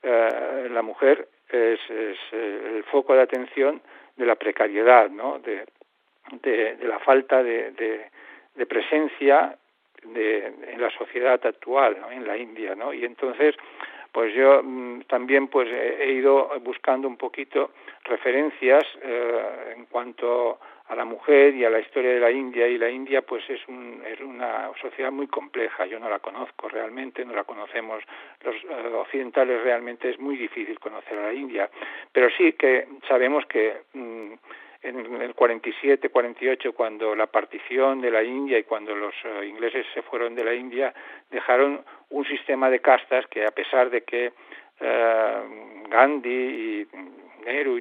[0.01, 3.83] eh, la mujer es, es, el foco de atención
[4.15, 5.41] de la precariedad, ¿no?
[5.41, 5.67] de,
[6.83, 7.73] la falta de,
[8.55, 9.59] de presencia
[10.05, 12.75] de, en la sociedad actual, en la India.
[12.75, 12.93] ¿no?
[12.93, 13.55] Y entonces,
[14.13, 17.71] pues yo mmm, también pues he, ido buscando un poquito
[18.05, 22.77] referencias eh, en cuanto a la mujer y a la historia de la India y
[22.77, 27.25] la India pues es, un, es una sociedad muy compleja yo no la conozco realmente
[27.25, 28.03] no la conocemos
[28.43, 31.71] los uh, occidentales realmente es muy difícil conocer a la India
[32.13, 34.35] pero sí que sabemos que mmm,
[34.83, 39.87] en el 47, 48, cuando la partición de la India y cuando los uh, ingleses
[39.95, 40.93] se fueron de la India,
[41.31, 44.33] dejaron un sistema de castas que a pesar de que
[44.81, 46.89] uh, Gandhi y
[47.45, 47.81] Nehru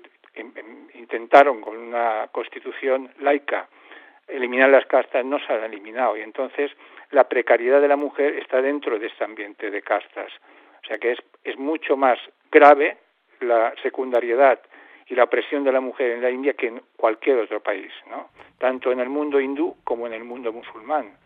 [0.94, 3.68] intentaron con una constitución laica
[4.28, 6.72] eliminar las castas, no se han eliminado y entonces
[7.10, 10.32] la precariedad de la mujer está dentro de este ambiente de castas.
[10.84, 12.18] O sea que es, es mucho más
[12.52, 12.98] grave
[13.40, 14.60] la secundariedad
[15.12, 18.30] y la opresión de la mujer en la India que en cualquier otro país, ¿no?
[18.58, 21.18] tanto en el mundo hindú como en el mundo musulmán.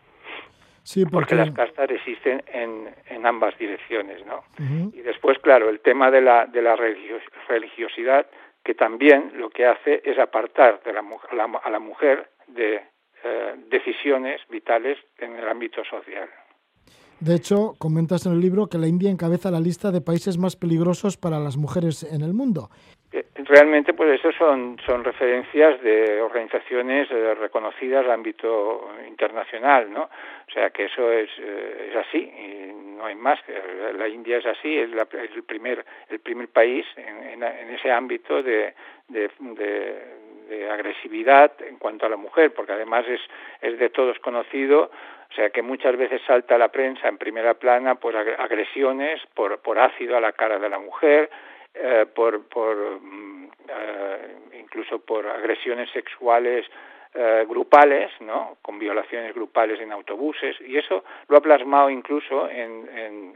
[0.82, 1.14] Sí, porque...
[1.14, 4.44] porque las castas existen en, en ambas direcciones, ¿no?
[4.58, 4.94] Uh -huh.
[4.94, 8.26] Y después, claro, el tema de la, de la religiosidad,
[8.64, 12.82] que también lo que hace es apartar de la, a, la, a la mujer de
[13.24, 16.28] eh, decisiones vitales en el ámbito social.
[17.18, 20.54] De hecho, comentas en el libro que la India encabeza la lista de países más
[20.54, 22.68] peligrosos para las mujeres en el mundo.
[23.16, 30.02] Eh, realmente, pues eso son, son referencias de organizaciones eh, reconocidas al ámbito internacional, ¿no?
[30.02, 33.38] O sea que eso es, eh, es así y no hay más.
[33.96, 38.42] La India es así, es, la, el primer el primer país en, en, ese ámbito
[38.42, 38.74] de,
[39.08, 43.20] de, agresividad en cuanto a la mujer, porque además es,
[43.62, 44.90] es de todos conocido,
[45.30, 49.58] o sea que muchas veces salta a la prensa en primera plana pues agresiones por,
[49.60, 51.30] por ácido a la cara de la mujer,
[51.78, 53.00] eh, por, por
[53.68, 56.64] eh, incluso por agresiones sexuales
[57.14, 58.58] eh, grupales, ¿no?
[58.62, 63.34] con violaciones grupales en autobuses, y eso lo ha plasmado incluso en, en,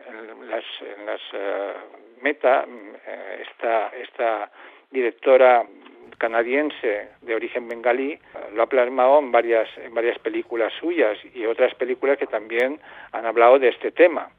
[0.48, 4.50] las, en las uh, Meta, uh, esta, esta
[4.90, 5.64] directora
[6.18, 8.18] canadiense de origen bengalí
[8.52, 12.78] lo ha plasmado en varias en varias películas suyas y otras películas que también
[13.12, 14.30] han hablado de este tema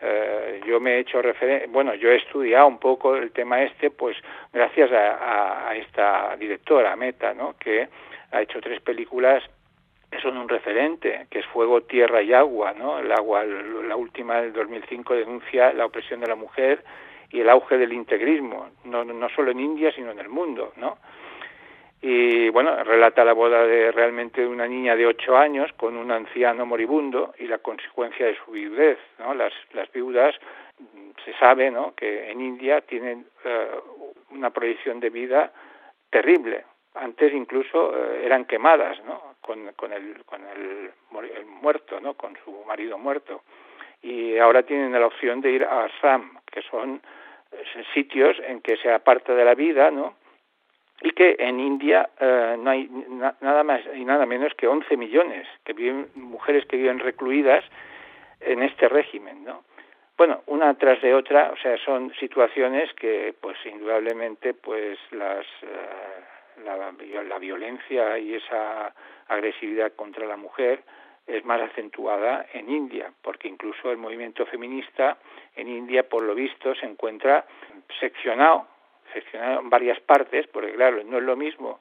[0.00, 3.90] eh, yo me he hecho referencia, bueno, yo he estudiado un poco el tema este,
[3.90, 4.16] pues
[4.52, 7.54] gracias a, a, a esta directora, Meta, ¿no?
[7.58, 7.88] Que
[8.32, 9.42] ha hecho tres películas
[10.10, 12.98] que son un referente, que es Fuego, Tierra y Agua, ¿no?
[12.98, 16.84] El agua, la última del 2005 denuncia la opresión de la mujer
[17.30, 20.98] y el auge del integrismo, no, no solo en India, sino en el mundo, ¿no?
[22.02, 26.66] Y bueno, relata la boda de realmente una niña de ocho años con un anciano
[26.66, 29.34] moribundo y la consecuencia de su viudez, ¿no?
[29.34, 30.34] Las, las viudas
[31.24, 31.94] se sabe, ¿no?
[31.94, 35.52] Que en India tienen uh, una proyección de vida
[36.10, 36.64] terrible.
[36.94, 39.34] Antes incluso uh, eran quemadas, ¿no?
[39.40, 40.92] Con, con, el, con el,
[41.62, 42.14] muerto, ¿no?
[42.14, 43.42] Con su marido muerto.
[44.02, 47.00] Y ahora tienen la opción de ir a Assam, que son
[47.94, 50.14] sitios en que se aparta de la vida, ¿no?
[51.02, 54.96] Y que en India eh, no hay na nada más y nada menos que 11
[54.96, 57.64] millones que viven mujeres que viven recluidas
[58.40, 59.64] en este régimen, ¿no?
[60.16, 66.64] Bueno, una tras de otra, o sea, son situaciones que, pues, indudablemente, pues, las eh,
[66.64, 68.94] la, la violencia y esa
[69.28, 70.82] agresividad contra la mujer
[71.26, 75.18] es más acentuada en India, porque incluso el movimiento feminista
[75.54, 77.44] en India, por lo visto, se encuentra
[78.00, 78.66] seccionado
[79.16, 81.80] seccionado en varias partes, porque claro, no es lo mismo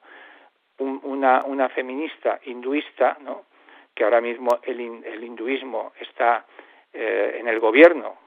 [0.77, 3.45] un, una, una feminista hinduista, ¿no?
[3.93, 6.45] que ahora mismo el, el hinduismo está
[6.93, 8.17] eh, en el gobierno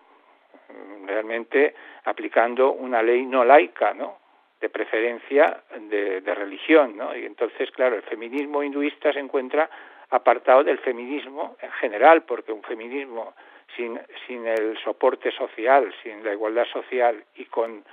[1.06, 4.18] realmente aplicando una ley no laica, ¿no?
[4.60, 7.16] de preferencia de, de, religión, ¿no?
[7.16, 9.70] Y entonces, claro, el feminismo hinduista se encuentra
[10.10, 13.34] apartado del feminismo en general, porque un feminismo
[13.76, 17.84] sin, sin el soporte social, sin la igualdad social y con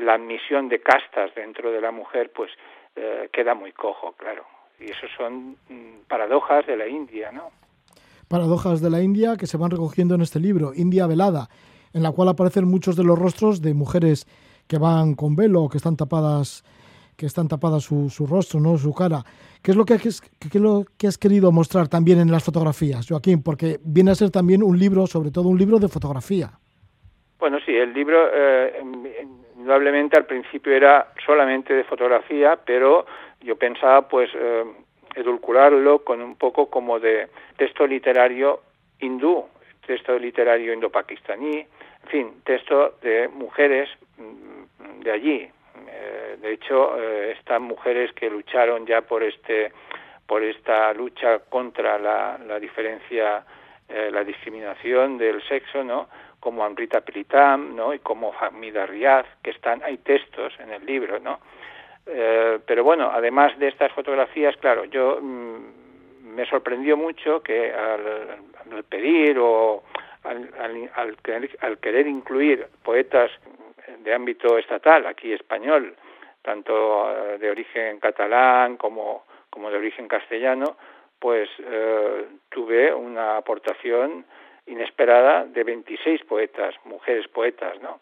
[0.00, 2.50] la admisión de castas dentro de la mujer, pues
[2.96, 4.44] eh, queda muy cojo, claro.
[4.78, 7.50] Y eso son mm, paradojas de la India, ¿no?
[8.28, 11.48] Paradojas de la India que se van recogiendo en este libro, India Velada,
[11.92, 14.26] en la cual aparecen muchos de los rostros de mujeres
[14.66, 16.64] que van con velo, que están tapadas
[17.16, 19.22] que están tapadas su, su rostro, no su cara.
[19.62, 22.42] ¿Qué es lo que, has, qué es lo que has querido mostrar también en las
[22.42, 23.42] fotografías, Joaquín?
[23.42, 26.50] Porque viene a ser también un libro, sobre todo un libro de fotografía.
[27.38, 28.82] Bueno, sí, el libro eh,
[29.62, 33.06] indudablemente al principio era solamente de fotografía, pero
[33.40, 34.64] yo pensaba pues eh,
[35.14, 38.60] edulcorarlo con un poco como de texto literario
[38.98, 39.46] hindú,
[39.86, 45.48] texto literario indo-pakistaní, en fin, texto de mujeres mm, de allí.
[45.88, 49.72] Eh, de hecho, eh, estas mujeres que lucharon ya por este
[50.26, 53.44] por esta lucha contra la, la diferencia,
[53.88, 56.08] eh, la discriminación del sexo, ¿no?
[56.42, 57.94] Como Amrita Pritam, ¿no?
[57.94, 61.38] Y como Hamida Riaz, que están, hay textos en el libro, ¿no?
[62.04, 68.38] Eh, pero bueno, además de estas fotografías, claro, yo mm, me sorprendió mucho que al,
[68.72, 69.84] al pedir o
[70.24, 70.90] al, al,
[71.60, 73.30] al, querer, incluir poetas
[74.00, 75.94] de ámbito estatal, aquí español,
[76.42, 80.76] tanto eh, de origen catalán como, como de origen castellano,
[81.22, 84.24] pues eh, tuve una aportación
[84.66, 88.00] inesperada de 26 poetas, mujeres poetas, ¿no?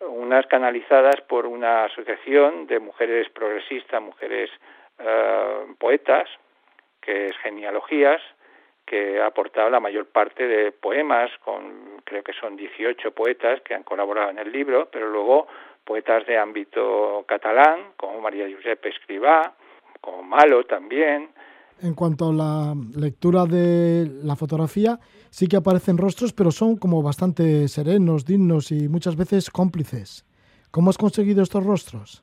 [0.00, 4.50] Unas canalizadas por una asociación de mujeres progresistas, mujeres
[4.98, 6.28] eh, poetas,
[7.00, 8.20] que es Genealogías,
[8.86, 13.74] que ha aportado la mayor parte de poemas, con creo que son 18 poetas que
[13.74, 15.46] han colaborado en el libro, pero luego
[15.84, 19.54] poetas de ámbito catalán, como María Josep Escribá,
[20.00, 21.30] como Malo también.
[21.82, 24.98] En cuanto a la lectura de la fotografía,
[25.34, 30.24] sí que aparecen rostros, pero son como bastante serenos, dignos y muchas veces cómplices.
[30.70, 32.22] ¿Cómo has conseguido estos rostros?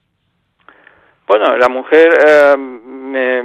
[1.28, 3.44] Bueno, la mujer eh, me,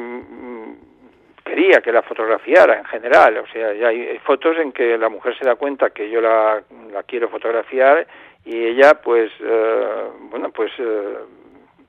[1.45, 3.39] quería que la fotografiara en general.
[3.39, 7.03] O sea, hay fotos en que la mujer se da cuenta que yo la, la
[7.03, 8.07] quiero fotografiar
[8.45, 11.19] y ella, pues, eh, bueno, pues eh,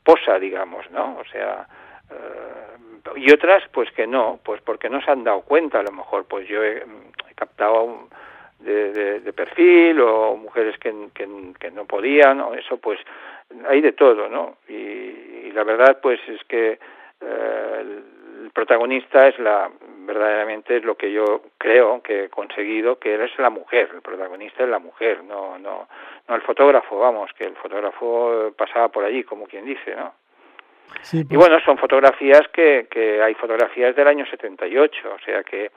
[0.04, 1.20] posa, digamos, ¿no?
[1.20, 1.68] O sea,
[2.10, 5.92] eh, y otras, pues que no, pues porque no se han dado cuenta, a lo
[5.92, 6.84] mejor, pues yo he,
[7.58, 8.08] he captado
[8.60, 13.00] de, de, perfil o mujeres que, que, no podían, o eso, pues
[13.68, 14.58] hay de todo, ¿no?
[14.68, 16.80] Y, y la verdad, pues es que
[17.22, 19.70] eh, el protagonista es la
[20.06, 24.64] verdaderamente es lo que yo creo que he conseguido que es la mujer el protagonista
[24.64, 25.88] es la mujer no no
[26.28, 30.14] no el fotógrafo vamos que el fotógrafo pasaba por allí como quien dice no
[31.02, 31.32] sí, pues...
[31.32, 35.72] y bueno son fotografías que que hay fotografías del año 78 o sea que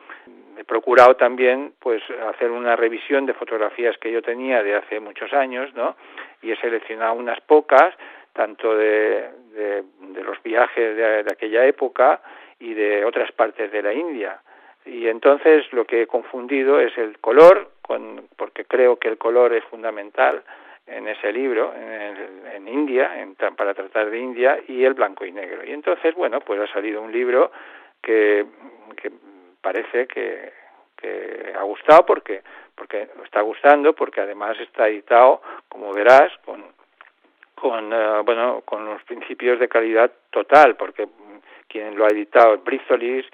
[0.59, 2.03] he procurado también pues
[2.35, 5.97] hacer una revisión de fotografías que yo tenía de hace muchos años no
[6.43, 7.95] y he seleccionado unas pocas
[8.33, 12.21] tanto de, de, de los viajes de, de aquella época
[12.59, 14.41] y de otras partes de la India.
[14.85, 19.53] Y entonces lo que he confundido es el color, con, porque creo que el color
[19.55, 20.43] es fundamental
[20.91, 25.33] en ese libro, en, en India, en, para tratar de India, y el blanco y
[25.33, 25.65] negro.
[25.65, 27.53] Y entonces, bueno, pues ha salido un libro
[28.03, 28.47] que,
[28.97, 29.11] que
[29.61, 30.53] parece que,
[30.97, 32.43] que ha gustado porque
[32.75, 36.65] porque está gustando porque además está editado como verás con
[37.55, 41.07] con uh, bueno con los principios de calidad total porque
[41.71, 43.25] quien lo ha editado es Brizolis,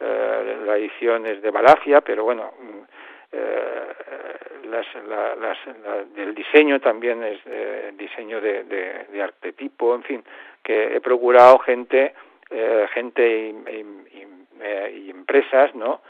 [0.00, 2.52] eh, la edición es de Balafia, pero bueno,
[3.34, 9.94] eh, las, la, las, la, el diseño también es eh, diseño de, de, de, arquetipo,
[9.94, 10.24] en fin,
[10.62, 12.14] que he procurado gente,
[12.50, 14.24] eh, gente y,
[14.60, 16.00] eh, y, empresas, ¿no?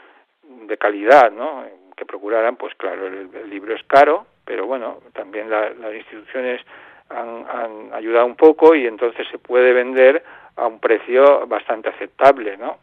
[0.43, 1.65] De calidad, ¿no?
[1.95, 6.61] Que procuraran, pues claro, el, el libro es caro, pero bueno, también la, las instituciones
[7.09, 10.23] han, han ayudado un poco y entonces se puede vender
[10.55, 12.77] a un precio bastante aceptable, ¿no?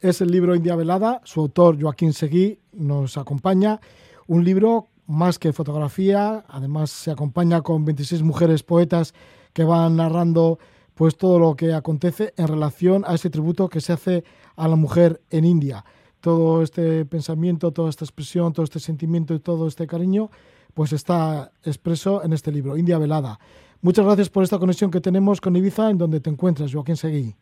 [0.00, 3.80] Es el libro India Velada, su autor Joaquín Seguí nos acompaña,
[4.28, 9.12] un libro más que fotografía, además se acompaña con 26 mujeres poetas
[9.52, 10.60] que van narrando
[10.94, 14.22] pues todo lo que acontece en relación a ese tributo que se hace
[14.54, 15.84] a la mujer en India.
[16.20, 20.30] Todo este pensamiento, toda esta expresión, todo este sentimiento y todo este cariño,
[20.74, 23.40] pues está expreso en este libro, India Velada.
[23.80, 27.34] Muchas gracias por esta conexión que tenemos con Ibiza, en donde te encuentras, Joaquín Seguí.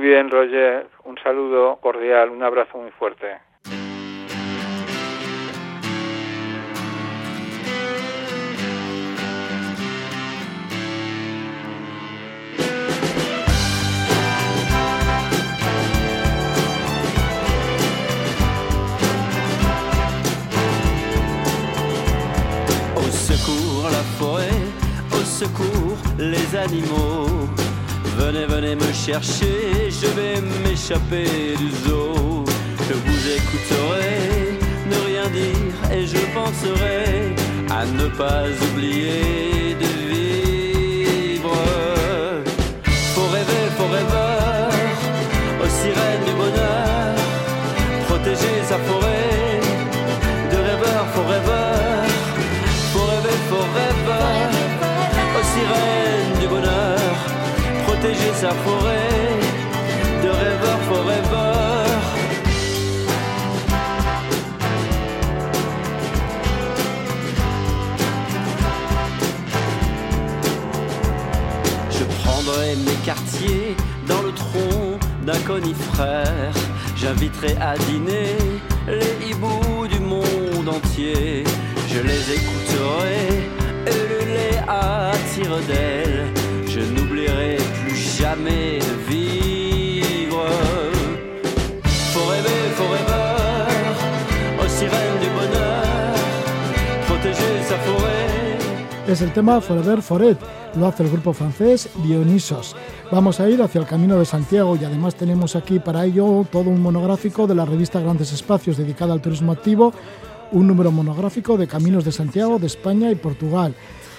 [0.00, 0.88] Muy bien, Roger.
[1.04, 3.36] Un saludo cordial, un abrazo muy fuerte.
[22.96, 24.48] Au secours la forêt,
[25.12, 27.59] au secours les animaux.
[28.20, 32.44] Venez, venez me chercher, je vais m'échapper du zoo.
[32.86, 34.58] Je vous écouterai,
[34.90, 37.34] ne rien dire, et je penserai
[37.70, 41.56] à ne pas oublier de vivre.
[43.14, 44.68] Faut rêver, faut rêveur,
[45.62, 47.14] aux sirènes du bonheur,
[48.06, 49.29] protéger sa forêt,
[58.40, 59.38] sa forêt,
[60.22, 61.86] de rêveur, faut rêveur.
[71.90, 73.76] Je prendrai mes quartiers
[74.08, 76.54] dans le tronc d'un conifère.
[76.96, 78.36] J'inviterai à dîner
[78.88, 81.44] les hiboux du monde entier.
[81.92, 83.20] Je les écouterai
[83.86, 86.39] ululer à tire.
[88.20, 89.30] Jamais vivre.
[95.20, 96.14] Du bonheur,
[97.06, 98.58] protéger sa forêt.
[99.08, 100.38] Es el tema Forever Foret,
[100.76, 102.76] lo hace el grupo francés Dionysos.
[103.10, 106.70] Vamos a ir hacia el Camino de Santiago y además tenemos aquí para ello todo
[106.70, 109.92] un monográfico de la revista Grandes Espacios dedicada al turismo activo,
[110.52, 113.74] un número monográfico de Caminos de Santiago de España y Portugal.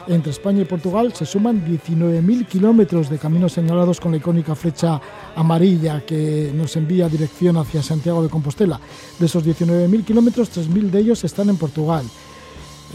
[0.08, 5.00] Entre España y Portugal se suman 19.000 kilómetros de caminos señalados con la icónica flecha
[5.36, 8.80] amarilla que nos envía dirección hacia Santiago de Compostela.
[9.20, 12.06] De esos 19.000 kilómetros, 3.000 de ellos están en Portugal.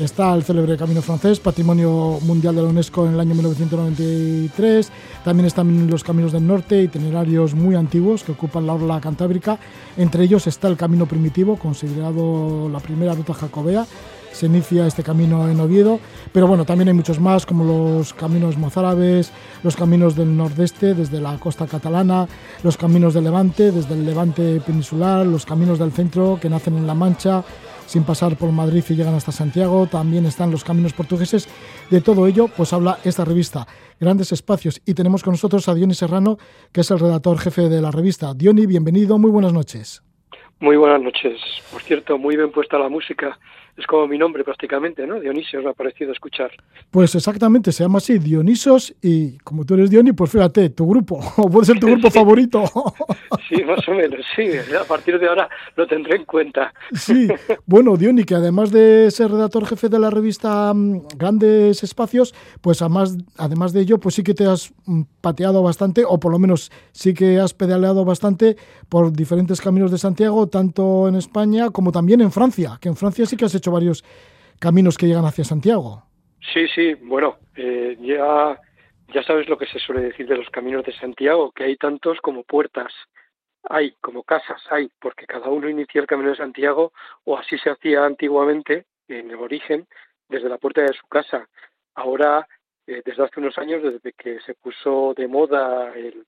[0.01, 4.93] Está el célebre Camino Francés, Patrimonio Mundial de la UNESCO en el año 1993.
[5.25, 9.59] También están los Caminos del Norte, itinerarios muy antiguos que ocupan la orla cantábrica.
[9.97, 13.87] Entre ellos está el Camino Primitivo, considerado la primera ruta jacobea.
[14.37, 15.99] Se inicia este camino en Oviedo,
[16.31, 19.33] pero bueno, también hay muchos más, como los caminos mozárabes,
[19.63, 22.29] los caminos del nordeste, desde la costa catalana,
[22.63, 26.87] los caminos del levante, desde el levante peninsular, los caminos del centro que nacen en
[26.87, 27.45] La Mancha,
[27.87, 29.87] sin pasar por Madrid y llegan hasta Santiago.
[29.87, 31.49] También están los caminos portugueses.
[31.89, 33.67] De todo ello, pues habla esta revista,
[33.99, 34.83] Grandes Espacios.
[34.85, 36.37] Y tenemos con nosotros a Diony Serrano,
[36.75, 38.35] que es el redactor jefe de la revista.
[38.35, 40.03] Diony, bienvenido, muy buenas noches.
[40.61, 41.41] Muy buenas noches.
[41.73, 43.39] Por cierto, muy bien puesta la música.
[43.77, 45.21] Es como mi nombre prácticamente, ¿no?
[45.21, 46.51] Dionisio, me ha parecido escuchar.
[46.91, 51.21] Pues exactamente, se llama así, Dionisos, y como tú eres Diony, pues fíjate, tu grupo,
[51.37, 52.65] o puede ser tu grupo favorito.
[53.49, 54.49] Sí, más o menos, sí.
[54.79, 56.73] A partir de ahora lo tendré en cuenta.
[56.93, 57.29] Sí,
[57.67, 62.83] bueno, Diony, que además de ser redactor jefe de la revista mm, Grandes Espacios, pues
[62.83, 66.39] además, además de ello, pues sí que te has mm, pateado bastante, o por lo
[66.39, 68.57] menos sí que has pedaleado bastante
[68.89, 73.27] por diferentes caminos de Santiago, tanto en España como también en Francia, que en Francia
[73.27, 74.05] sí que has hecho varios
[74.59, 76.03] caminos que llegan hacia Santiago.
[76.53, 78.59] Sí, sí, bueno, eh, ya,
[79.15, 82.19] ya sabes lo que se suele decir de los caminos de Santiago, que hay tantos
[82.21, 82.93] como puertas
[83.69, 86.93] hay, como casas hay, porque cada uno inicia el camino de Santiago,
[87.25, 89.87] o así se hacía antiguamente, en el origen,
[90.29, 91.49] desde la puerta de su casa.
[91.95, 92.47] Ahora,
[92.87, 96.25] eh, desde hace unos años, desde que se puso de moda el,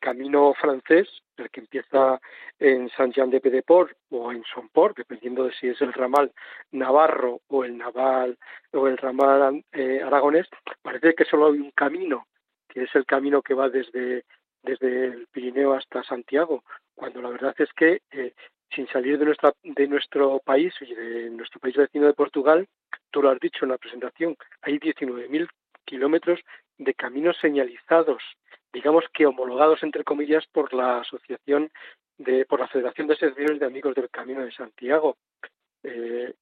[0.00, 2.20] camino francés, el que empieza
[2.58, 6.32] en Saint-Jean-de-Pédeport o en Somport, dependiendo de si es el ramal
[6.72, 8.36] navarro o el naval
[8.72, 10.48] o el ramal eh, aragonés,
[10.82, 12.26] parece que solo hay un camino,
[12.68, 14.24] que es el camino que va desde
[14.62, 18.34] desde el Pirineo hasta Santiago, cuando la verdad es que eh,
[18.74, 22.66] sin salir de nuestra de nuestro país y de nuestro país vecino de Portugal,
[23.10, 25.48] tú lo has dicho en la presentación, hay 19.000
[25.84, 26.40] kilómetros
[26.78, 28.22] de caminos señalizados
[28.72, 31.70] digamos que homologados entre comillas por la asociación
[32.18, 35.16] de por la Federación de Asociaciones de Amigos del Camino de Santiago.
[35.82, 36.32] Eh,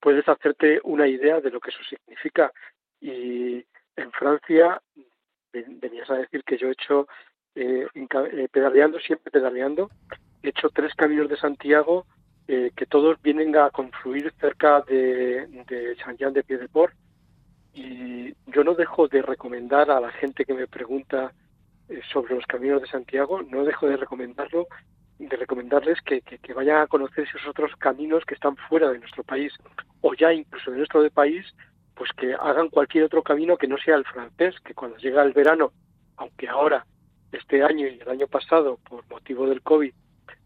[0.00, 2.52] puedes hacerte una idea de lo que eso significa
[3.00, 3.64] y
[3.96, 4.80] en Francia
[5.62, 7.06] venías a decir que yo he hecho
[7.54, 9.90] eh, eh, pedaleando siempre pedaleando.
[10.42, 12.06] He hecho tres caminos de Santiago
[12.48, 16.94] eh, que todos vienen a confluir cerca de, de Saint-Jean de Piedeport
[17.72, 21.32] y yo no dejo de recomendar a la gente que me pregunta
[22.12, 24.68] sobre los caminos de Santiago, no dejo de recomendarlo,
[25.18, 29.00] de recomendarles que, que, que, vayan a conocer esos otros caminos que están fuera de
[29.00, 29.52] nuestro país
[30.00, 31.44] o ya incluso de nuestro país,
[31.94, 35.32] pues que hagan cualquier otro camino que no sea el francés, que cuando llega el
[35.32, 35.72] verano,
[36.16, 36.84] aunque ahora,
[37.32, 39.92] este año y el año pasado, por motivo del COVID,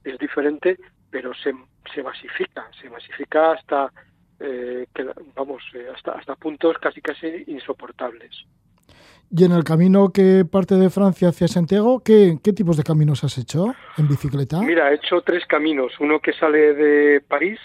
[0.04, 0.78] es diferente,
[1.10, 1.52] pero se,
[1.94, 3.92] se masifica, se masifica hasta
[4.40, 8.30] eh, que, vamos, eh, hasta, hasta puntos casi casi insoportables.
[9.30, 13.24] Y en el camino que parte de Francia hacia Santiago, ¿qué, ¿qué tipos de caminos
[13.24, 14.60] has hecho en bicicleta?
[14.62, 15.92] Mira, he hecho tres caminos.
[16.00, 17.60] Uno que sale de París,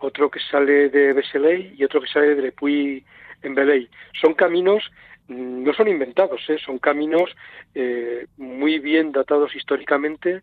[0.00, 3.04] otro que sale de Besseley y otro que sale de Le Puy
[3.44, 3.88] en Belay.
[4.20, 4.90] Son caminos
[5.28, 6.58] mm, no son inventados, ¿eh?
[6.64, 7.30] son caminos
[7.74, 10.42] eh, muy bien datados históricamente,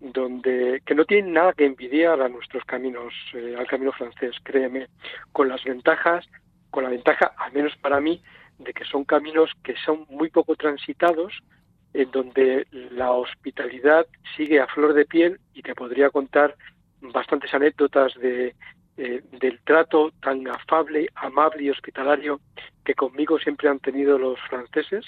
[0.00, 4.88] donde que no tienen nada que envidiar a nuestros caminos, eh, al camino francés, créeme,
[5.32, 6.26] con las ventajas,
[6.70, 8.22] con la ventaja, al menos para mí,
[8.58, 11.32] de que son caminos que son muy poco transitados,
[11.94, 16.56] en donde la hospitalidad sigue a flor de piel y te podría contar
[17.02, 18.54] bastantes anécdotas de,
[19.04, 22.40] eh, del trato tan afable, amable y hospitalario
[22.84, 25.04] que conmigo siempre han tenido los franceses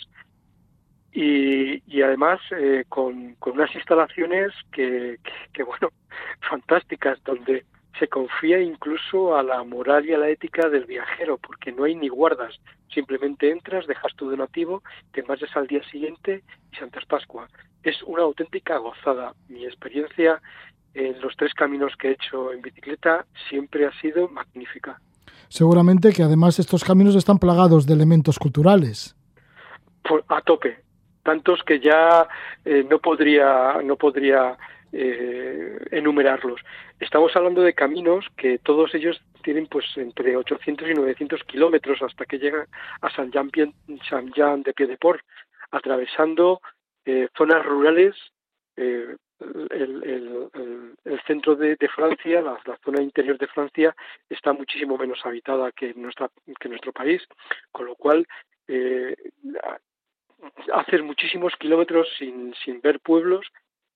[1.12, 5.90] y, además eh, con, con, unas instalaciones que, que, que, bueno,
[6.50, 7.64] fantásticas, donde
[7.96, 11.94] se confía incluso a la moral y a la ética del viajero, porque no hay
[11.94, 12.60] ni guardas,
[12.92, 14.82] simplemente entras, dejas tu donativo,
[15.12, 16.42] te marchas al día siguiente
[16.72, 17.46] y Santas Pascua.
[17.84, 19.34] Es una auténtica gozada.
[19.48, 20.42] Mi experiencia
[20.94, 25.00] en los tres caminos que he hecho en bicicleta siempre ha sido magnífica.
[25.48, 29.16] Seguramente que además estos caminos están plagados de elementos culturales.
[30.02, 30.78] Por, a tope,
[31.22, 32.28] tantos que ya
[32.64, 34.56] eh, no podría no podría
[34.92, 36.60] eh, enumerarlos.
[37.00, 42.24] Estamos hablando de caminos que todos ellos tienen pues entre 800 y 900 kilómetros hasta
[42.24, 42.66] que llegan
[43.00, 43.50] a San Jean,
[44.08, 45.20] San Jean de Piedeport,
[45.72, 46.60] atravesando
[47.04, 48.14] eh, zonas rurales,
[48.76, 53.94] eh, el, el, el, centro de, de Francia, la, la, zona interior de Francia,
[54.28, 56.30] está muchísimo menos habitada que, nuestra,
[56.60, 57.22] que nuestro país,
[57.72, 58.26] con lo cual
[58.68, 59.14] eh,
[60.72, 63.46] haces muchísimos kilómetros sin, sin ver pueblos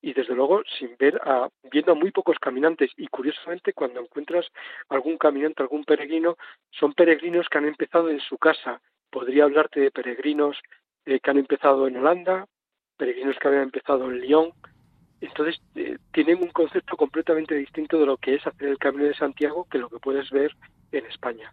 [0.01, 2.91] y desde luego sin ver a viendo a muy pocos caminantes.
[2.97, 4.47] Y curiosamente cuando encuentras
[4.89, 6.37] algún caminante algún peregrino
[6.71, 8.81] son peregrinos que han empezado en su casa.
[9.11, 10.57] Podría hablarte de peregrinos
[11.05, 12.47] eh, que han empezado en Holanda
[12.99, 14.53] peregrinos que habían empezado en Lyon
[15.21, 19.15] entonces eh, tienen un concepto completamente distinto de lo que es hacer el Camino de
[19.15, 20.55] Santiago que lo que puedes ver
[20.93, 21.53] en España.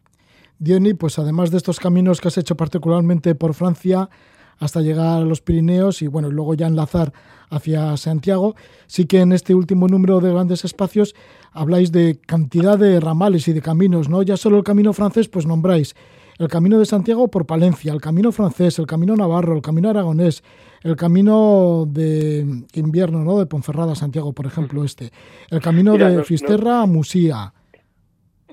[0.60, 4.10] Diony, pues además de estos caminos que has hecho particularmente por Francia,
[4.58, 7.12] hasta llegar a los Pirineos y bueno, luego ya enlazar
[7.50, 8.56] hacia Santiago.
[8.88, 11.16] Sí que en este último número de grandes espacios
[11.52, 14.24] habláis de cantidad de ramales y de caminos, ¿no?
[14.24, 15.96] Ya solo el camino francés, pues nombráis
[16.38, 20.44] el camino de Santiago por Palencia, el camino francés, el camino navarro, el camino aragonés,
[20.84, 23.40] el camino de invierno, ¿no?
[23.40, 25.12] De Ponferrada a Santiago, por ejemplo, este,
[25.50, 26.82] el camino Mira, de no, Fisterra no.
[26.82, 27.54] a Musía.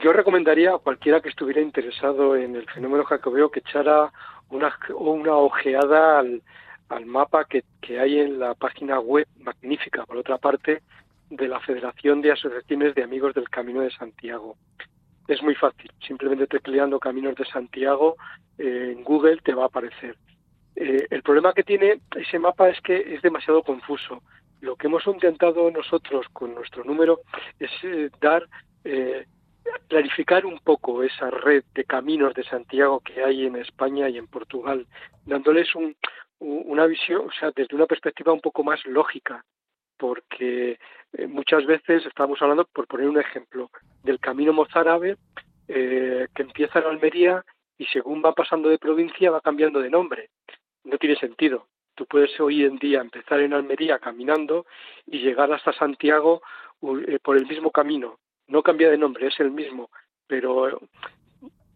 [0.02, 4.12] Yo recomendaría a cualquiera que estuviera interesado en el fenómeno jacobeo que echara
[4.50, 6.42] una, una ojeada al,
[6.88, 10.82] al mapa que, que, hay en la página web magnífica, por otra parte,
[11.30, 14.56] de la Federación de Asociaciones de Amigos del Camino de Santiago.
[15.28, 18.16] Es muy fácil, simplemente tecleando Caminos de Santiago
[18.58, 20.16] eh, en Google te va a aparecer.
[20.74, 24.22] Eh, el problema que tiene ese mapa es que es demasiado confuso.
[24.60, 27.20] Lo que hemos intentado nosotros con nuestro número
[27.58, 28.46] es eh, dar
[29.86, 34.26] clarificar un poco esa red de caminos de Santiago que hay en España y en
[34.26, 34.86] Portugal,
[35.24, 35.94] dándoles un,
[36.40, 39.44] una visión, o sea, desde una perspectiva un poco más lógica,
[40.02, 40.80] porque
[41.12, 43.70] eh, muchas veces estamos hablando, por poner un ejemplo,
[44.02, 45.16] del camino mozárabe
[45.68, 47.44] eh, que empieza en Almería
[47.78, 50.30] y según va pasando de provincia va cambiando de nombre.
[50.82, 51.68] No tiene sentido.
[51.94, 54.66] Tú puedes hoy en día empezar en Almería caminando
[55.06, 56.42] y llegar hasta Santiago
[57.06, 59.88] eh, por el mismo camino, no cambia de nombre, es el mismo,
[60.26, 60.80] pero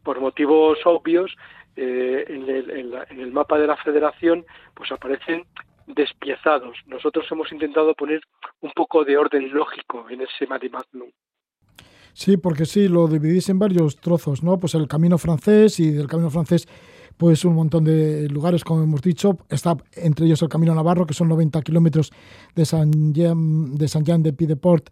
[0.03, 1.33] por motivos obvios
[1.77, 5.45] eh, en, el, en, la, en, el, mapa de la federación pues aparecen
[5.87, 6.77] despiezados.
[6.87, 8.21] Nosotros hemos intentado poner
[8.61, 11.11] un poco de orden lógico en ese Mare Magnum.
[12.13, 14.59] Sí, porque sí, lo dividís en varios trozos, ¿no?
[14.59, 16.67] Pues el camino francés y del camino francés
[17.17, 19.39] pues un montón de lugares, como hemos dicho.
[19.49, 22.13] Está entre ellos el Camino Navarro, que son 90 kilómetros
[22.55, 24.91] de San Jean de, Piedeport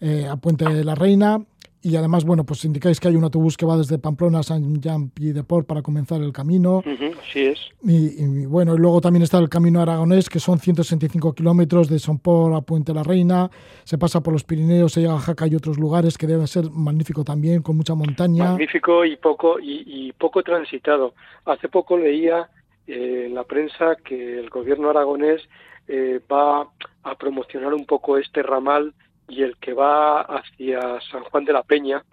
[0.00, 1.44] eh, a Puente de la Reina.
[1.80, 4.80] Y además, bueno, pues indicáis que hay un autobús que va desde Pamplona a San
[4.80, 6.78] Jean Pied-de-Port para comenzar el camino.
[6.78, 7.58] Uh -huh, así es.
[7.84, 12.00] Y, y, bueno, y luego también está el camino aragonés, que son 165 kilómetros de
[12.00, 13.48] Somport a Puente la Reina.
[13.84, 16.70] Se pasa por los Pirineos, se llega a Jaca y otros lugares que debe ser
[16.70, 18.50] magnífico también, con mucha montaña.
[18.52, 21.14] Magnífico y poco, y, y poco transitado.
[21.44, 22.48] Hace poco leía
[22.88, 25.42] eh, en la prensa que el gobierno aragonés
[25.86, 26.68] eh, va
[27.02, 28.94] a promocionar un poco este ramal
[29.28, 32.04] y el que va hacia San Juan de la Peña,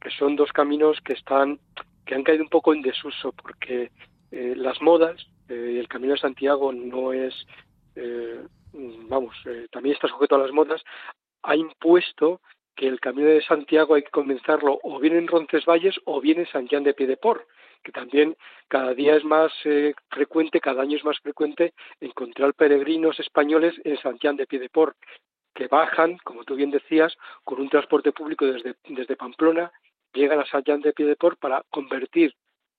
[0.00, 1.58] que son dos caminos que están
[2.04, 3.90] que han caído un poco en desuso porque
[4.30, 7.34] eh, las modas eh, el Camino de Santiago no es
[7.96, 8.42] eh,
[9.08, 9.34] vamos
[9.70, 10.82] también está sujeto a las modas
[11.42, 12.42] ha impuesto
[12.76, 16.46] que el Camino de Santiago hay que comenzarlo o bien en Roncesvalles o bien en
[16.48, 17.46] San Jean de Piedeport
[17.84, 18.36] que también
[18.68, 23.96] cada día es más eh, frecuente, cada año es más frecuente encontrar peregrinos españoles en
[23.98, 24.96] San Jean de Piedeport,
[25.54, 29.72] que bajan, como tú bien decías, con un transporte público desde, desde Pamplona,
[30.12, 32.34] llegan a Jean de Piedeport para convertir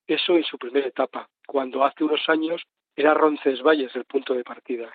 [0.07, 2.61] Eso en su primera etapa, cuando hace unos años
[2.95, 4.93] era Roncesvalles el punto de partida.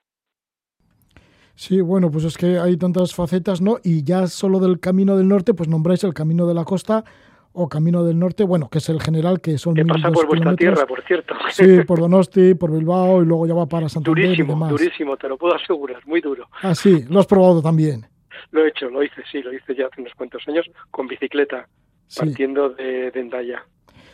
[1.57, 3.79] Sí, bueno, pues es que hay tantas facetas, ¿no?
[3.83, 7.05] Y ya solo del Camino del Norte, pues nombráis el Camino de la Costa
[7.53, 10.27] o Camino del Norte, bueno, que es el general, que son Que pasa 1.200 por
[10.29, 11.35] vuestra tierra, por cierto.
[11.51, 14.71] Sí, por Donosti, por Bilbao y luego ya va para Santander y demás.
[14.71, 16.47] durísimo, te lo puedo asegurar, muy duro.
[16.63, 18.07] Ah, sí, lo has probado también.
[18.53, 21.69] Lo he hecho, lo hice, sí, lo hice ya hace unos cuantos años con bicicleta,
[22.07, 22.21] Sí.
[22.21, 23.65] partiendo de, de Endaya.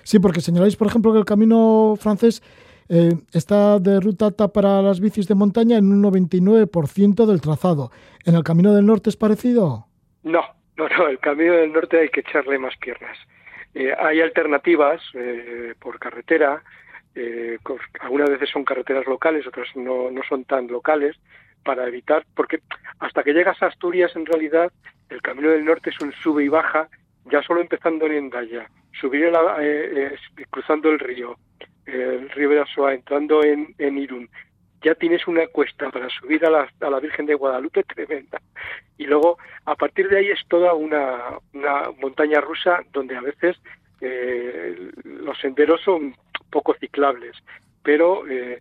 [0.02, 2.42] Sí, porque señaláis, por ejemplo, que el camino francés
[2.88, 7.90] eh, está de ruta apta para las bicis de montaña en un 99% del trazado.
[8.24, 9.86] ¿En el camino del norte es parecido?
[10.22, 10.40] No,
[10.76, 13.18] no, no, el camino del norte hay que echarle más piernas.
[13.74, 16.62] Eh, hay alternativas eh, por carretera,
[17.14, 17.58] eh,
[18.00, 21.16] algunas veces son carreteras locales, otras no, no son tan locales,
[21.66, 22.60] para evitar, porque
[23.00, 24.72] hasta que llegas a Asturias, en realidad,
[25.10, 26.88] el camino del norte es un sube y baja,
[27.24, 31.36] ya solo empezando en Endaya, subir el eh, eh, cruzando el río,
[31.84, 34.30] el río Vidasoa, entrando en, en Irún,
[34.86, 38.40] ya tienes una cuesta para subir a la, a la Virgen de Guadalupe tremenda.
[38.96, 43.56] Y luego, a partir de ahí es toda una, una montaña rusa donde a veces
[44.00, 46.14] eh, los senderos son
[46.50, 47.36] poco ciclables,
[47.82, 48.60] pero eh,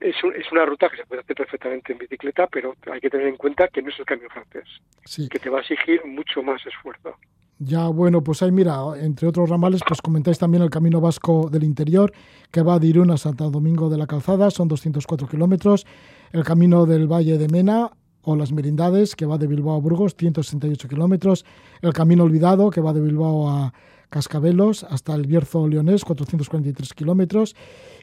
[0.00, 3.10] es, un- es una ruta que se puede hacer perfectamente en bicicleta, pero hay que
[3.10, 4.64] tener en cuenta que no es el camino francés,
[5.04, 5.28] Sí.
[5.28, 7.16] que te va a exigir mucho más esfuerzo.
[7.60, 11.64] Ya, bueno, pues ahí mira, entre otros ramales, pues comentáis también el camino vasco del
[11.64, 12.12] interior,
[12.52, 15.84] que va de Irún a Santo Domingo de la Calzada, son 204 kilómetros.
[16.30, 17.90] El camino del Valle de Mena
[18.22, 21.44] o las Merindades, que va de Bilbao a Burgos, 168 kilómetros.
[21.82, 23.72] El camino olvidado, que va de Bilbao a
[24.08, 27.56] Cascabelos hasta el Bierzo Leonés, 443 kilómetros.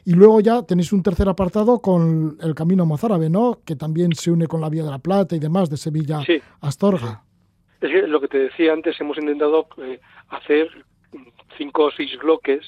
[0.04, 3.60] Y luego ya tenéis un tercer apartado con el camino mozárabe, ¿no?
[3.64, 6.34] Que también se une con la Vía de la Plata y demás, de Sevilla Sí.
[6.60, 7.22] a Astorga.
[7.80, 10.68] Es que lo que te decía antes, hemos intentado eh, hacer
[11.58, 12.64] cinco o seis bloques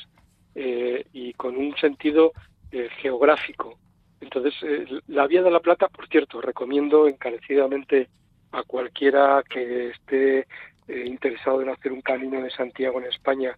[0.55, 2.33] eh, y con un sentido
[2.71, 3.79] eh, geográfico.
[4.21, 8.09] Entonces, eh, la Vía de la Plata, por cierto, recomiendo encarecidamente
[8.53, 10.41] a cualquiera que esté
[10.89, 13.57] eh, interesado en hacer un camino de Santiago en España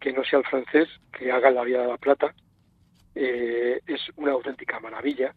[0.00, 2.34] que no sea el francés, que haga la Vía de la Plata.
[3.14, 5.34] Es una auténtica maravilla,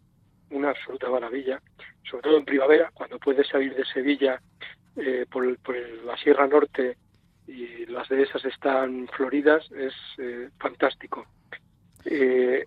[0.50, 1.62] una absoluta maravilla,
[2.02, 4.38] sobre todo en primavera, cuando puedes salir de Sevilla
[4.96, 6.96] eh, por, por la Sierra Norte
[7.46, 11.26] y las dehesas están floridas, es eh, fantástico.
[12.04, 12.64] Eh,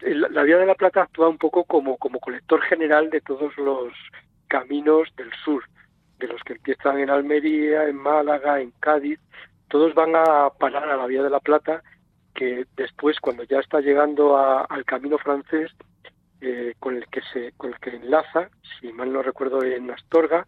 [0.00, 3.92] la Vía de la Plata actúa un poco como, como colector general de todos los
[4.48, 5.64] caminos del sur,
[6.18, 9.18] de los que empiezan en Almería, en Málaga, en Cádiz,
[9.68, 11.82] todos van a parar a la Vía de la Plata,
[12.34, 15.70] que después, cuando ya está llegando al camino francés,
[16.42, 20.44] eh, con el que se con el que enlaza, si mal no recuerdo, en Astorga,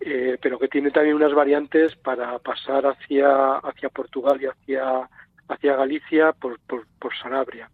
[0.00, 5.08] eh, pero que tiene también unas variantes para pasar hacia hacia Portugal y hacia
[5.48, 7.70] hacia Galicia por, por, por Sanabria.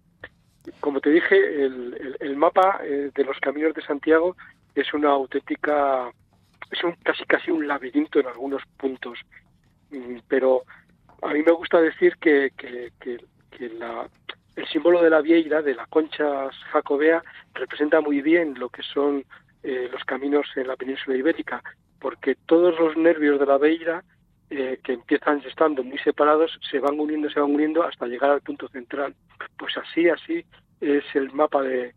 [0.81, 4.37] Como te dije, el, el- el mapa eh, de los caminos de Santiago
[4.75, 6.11] es una auténtica,
[6.71, 9.19] es un casi casi un laberinto en algunos puntos,
[9.93, 10.63] Mm, pero
[11.23, 13.19] a mí me gusta decir que, que, que-
[13.79, 14.09] la,
[14.57, 17.23] el símbolo de la vieira, de la concha jacobea,
[17.55, 19.25] representa muy bien lo que son
[19.65, 21.61] eh, los caminos en la península ibérica,
[22.01, 24.05] porque todos los nervios de la vieira,
[24.49, 28.41] eh, que empiezan estando muy separados, se van uniendo, se van uniendo hasta llegar al
[28.41, 29.15] punto central.
[29.59, 30.45] Pues así, así
[30.81, 31.95] es el mapa de,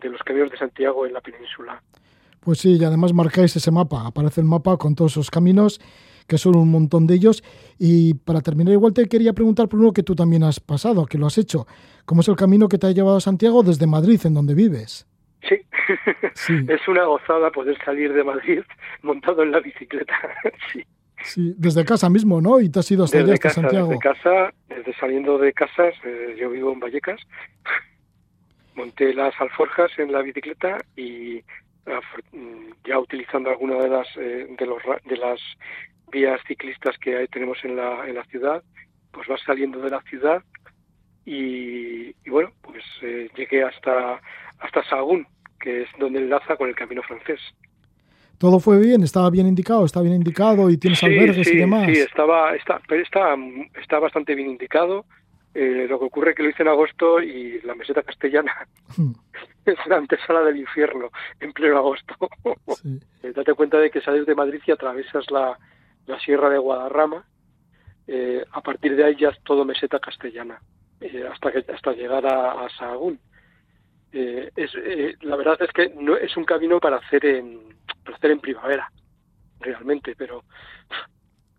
[0.00, 1.82] de los caminos de Santiago en la península.
[2.40, 5.80] Pues sí, y además marcáis ese mapa, aparece el mapa con todos esos caminos,
[6.26, 7.42] que son un montón de ellos.
[7.78, 11.16] Y para terminar, igual te quería preguntar por uno que tú también has pasado, que
[11.16, 11.66] lo has hecho.
[12.04, 15.06] ¿Cómo es el camino que te ha llevado a Santiago desde Madrid, en donde vives?
[15.48, 15.60] Sí.
[16.34, 16.64] Sí.
[16.68, 18.62] es una gozada poder salir de Madrid
[19.02, 20.14] montado en la bicicleta.
[20.72, 20.84] sí.
[21.22, 22.60] Sí, desde casa mismo, ¿no?
[22.60, 23.88] Y te has ido hasta allá, Desde hasta casa, Santiago.
[23.88, 27.18] desde casa, desde saliendo de casas, eh, yo vivo en Vallecas,
[28.74, 31.42] monté las alforjas en la bicicleta y
[32.32, 35.40] mm, ya utilizando alguna de las eh, de los de las
[36.12, 38.62] vías ciclistas que hay- tenemos en la en la ciudad,
[39.12, 40.42] pues vas saliendo de la ciudad
[41.24, 44.20] y, y bueno, pues eh, llegué hasta
[44.64, 45.26] hasta Sahagún,
[45.60, 47.40] que es donde enlaza con el camino francés.
[48.38, 51.58] Todo fue bien, estaba bien indicado, está bien indicado y tienes Sí, albergues sí, y
[51.58, 51.86] demás.
[51.86, 53.36] Sí, estaba, está, pero está,
[53.80, 55.04] está bastante bien indicado.
[55.54, 58.66] Eh, lo que ocurre es que lo hice en agosto y la meseta castellana
[59.66, 62.14] es la antesala del infierno en pleno agosto.
[62.82, 62.98] Sí.
[63.22, 65.56] Eh, Date cuenta de que sales de Madrid y atravesas la,
[66.06, 67.24] la sierra de Guadarrama.
[68.08, 70.60] Eh, a partir de ahí ya es todo meseta castellana,
[71.00, 73.18] eh, hasta que hasta llegar a, a Sahagún.
[74.16, 77.58] Eh, eh, la verdad es que no es un camino para hacer en
[78.04, 78.90] para hacer en primavera,
[79.60, 80.42] realmente, pero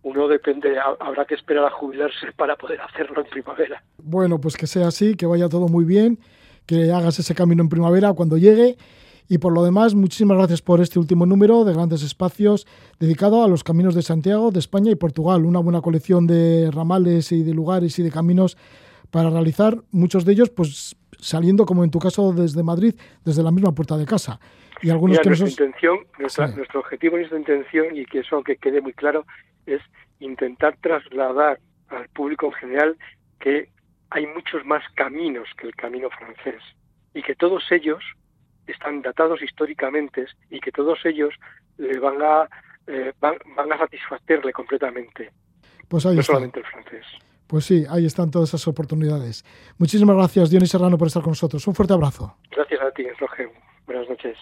[0.03, 3.83] uno depende, ha- habrá que esperar a jubilarse para poder hacerlo en primavera.
[3.97, 6.19] Bueno, pues que sea así, que vaya todo muy bien,
[6.67, 8.77] que hagas ese camino en primavera cuando llegue.
[9.27, 12.67] Y por lo demás, muchísimas gracias por este último número de Grandes Espacios
[12.99, 15.45] dedicado a los caminos de Santiago, de España y Portugal.
[15.45, 18.55] Una buena colección de ramales y de lugares y de caminos
[19.09, 23.51] para realizar, muchos de ellos pues saliendo, como en tu caso, desde Madrid, desde la
[23.51, 24.39] misma puerta de casa.
[24.81, 25.67] Y algunos Mira, que nuestra nosotros...
[25.67, 26.55] intención, nuestra- Sí.
[26.57, 29.25] nuestro objetivo y nuestra intención, y que eso que quede muy claro,
[29.65, 29.81] es
[30.19, 31.59] intentar trasladar
[31.89, 32.97] al público en general
[33.39, 33.69] que
[34.09, 36.61] hay muchos más caminos que el camino francés
[37.13, 38.03] y que todos ellos
[38.67, 41.33] están datados históricamente y que todos ellos
[41.77, 42.47] le van a
[42.87, 45.31] eh, van, van a satisfacerle completamente,
[45.87, 46.33] Pues ahí no está.
[46.33, 47.05] solamente el francés.
[47.47, 49.45] Pues sí, ahí están todas esas oportunidades.
[49.77, 51.65] Muchísimas gracias, Dionis Serrano, por estar con nosotros.
[51.67, 52.35] Un fuerte abrazo.
[52.51, 53.49] Gracias a ti, Roge.
[53.85, 54.37] Buenas noches.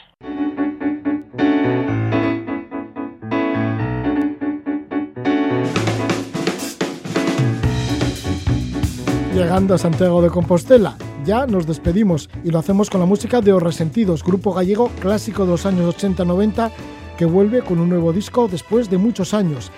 [9.33, 10.95] Llegando a Santiago de Compostela,
[11.25, 15.45] ya nos despedimos y lo hacemos con la música de Os Resentidos, grupo gallego clásico
[15.45, 16.71] de los años 80-90
[17.17, 19.71] que vuelve con un nuevo disco después de muchos años.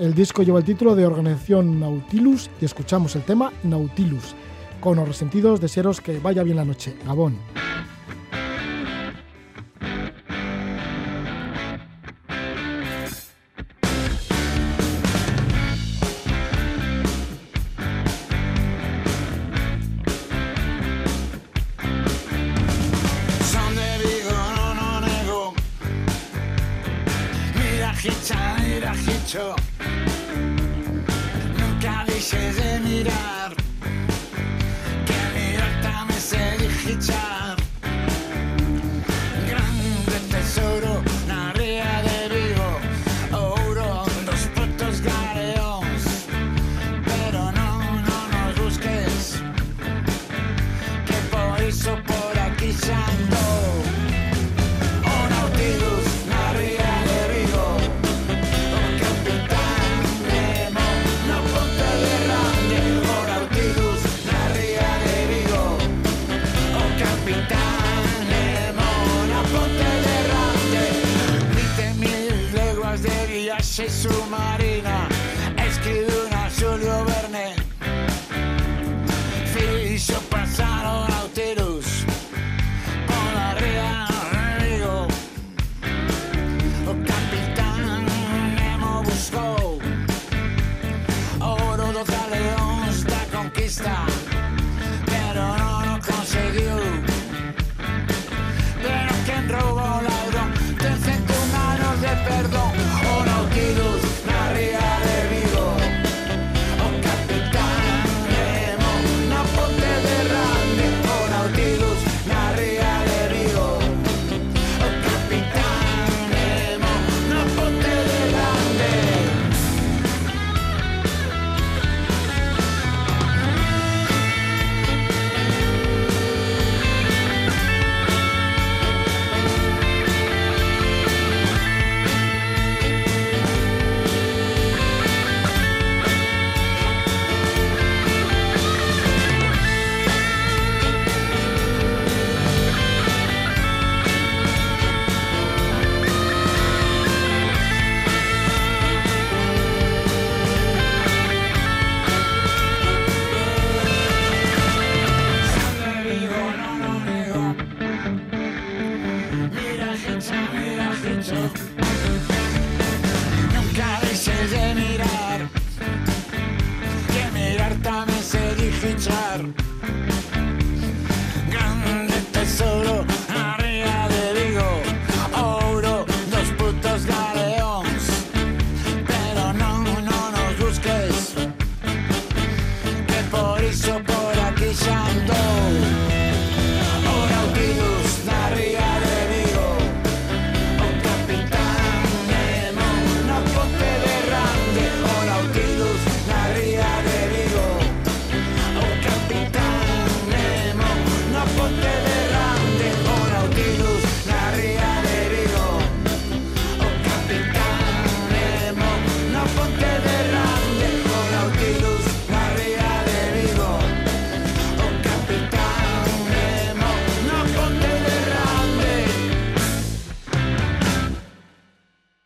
[0.00, 4.34] El disco lleva el título de Organización Nautilus y escuchamos el tema Nautilus.
[4.80, 6.96] Con Os Resentidos, desearos que vaya bien la noche.
[7.04, 7.36] Gabón.